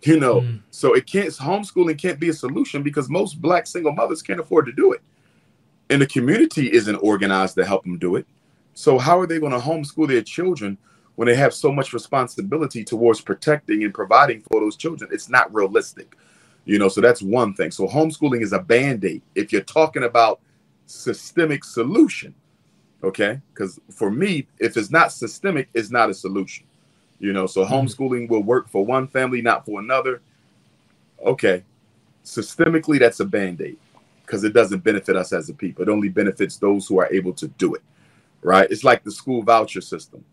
[0.02, 0.60] You know, mm.
[0.70, 4.66] so it can't homeschooling can't be a solution because most black single mothers can't afford
[4.66, 5.00] to do it.
[5.90, 8.26] And the community isn't organized to help them do it.
[8.74, 10.76] So how are they going to homeschool their children
[11.16, 15.10] when they have so much responsibility towards protecting and providing for those children?
[15.12, 16.16] It's not realistic.
[16.64, 17.70] You know, so that's one thing.
[17.70, 19.22] So homeschooling is a band-aid.
[19.34, 20.40] If you're talking about
[20.86, 22.34] systemic solution,
[23.02, 23.40] okay?
[23.52, 26.66] Because for me, if it's not systemic, it's not a solution.
[27.18, 27.74] You know, so mm-hmm.
[27.74, 30.20] homeschooling will work for one family, not for another.
[31.24, 31.62] Okay.
[32.24, 33.78] Systemically, that's a band-aid
[34.24, 35.82] because it doesn't benefit us as a people.
[35.82, 37.82] It only benefits those who are able to do it.
[38.42, 38.70] Right.
[38.70, 40.24] It's like the school voucher system.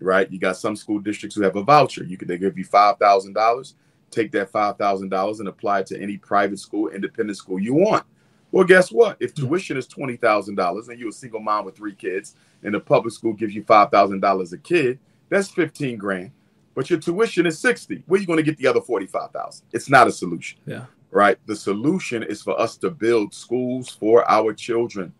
[0.00, 0.30] Right.
[0.30, 2.04] You got some school districts who have a voucher.
[2.04, 3.74] You can they give you five thousand dollars
[4.10, 8.04] take that $5,000 and apply it to any private school, independent school you want.
[8.52, 9.16] Well, guess what?
[9.20, 13.14] If tuition is $20,000 and you're a single mom with three kids and the public
[13.14, 14.98] school gives you $5,000 a kid,
[15.30, 16.32] that's 15 grand.
[16.74, 18.04] But your tuition is 60.
[18.06, 19.66] Where are you going to get the other 45,000?
[19.72, 20.58] It's not a solution.
[20.66, 20.84] Yeah.
[21.10, 21.38] Right?
[21.46, 25.12] The solution is for us to build schools for our children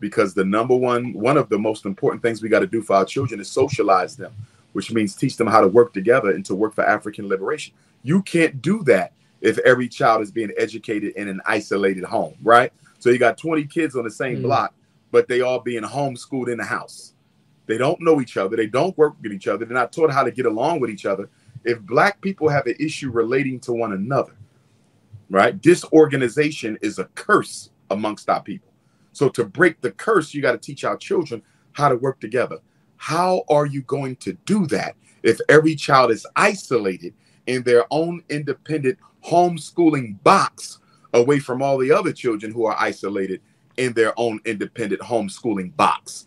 [0.00, 2.96] because the number one one of the most important things we got to do for
[2.96, 4.34] our children is socialize them,
[4.72, 7.74] which means teach them how to work together and to work for African liberation.
[8.02, 12.72] You can't do that if every child is being educated in an isolated home, right?
[12.98, 14.42] So you got 20 kids on the same mm.
[14.42, 14.74] block,
[15.10, 17.13] but they all being homeschooled in the house.
[17.66, 18.56] They don't know each other.
[18.56, 19.64] They don't work with each other.
[19.64, 21.30] They're not taught how to get along with each other.
[21.64, 24.36] If black people have an issue relating to one another,
[25.30, 25.58] right?
[25.60, 28.72] Disorganization is a curse amongst our people.
[29.12, 31.42] So to break the curse, you got to teach our children
[31.72, 32.58] how to work together.
[32.96, 37.14] How are you going to do that if every child is isolated
[37.46, 40.80] in their own independent homeschooling box
[41.12, 43.40] away from all the other children who are isolated
[43.76, 46.26] in their own independent homeschooling box.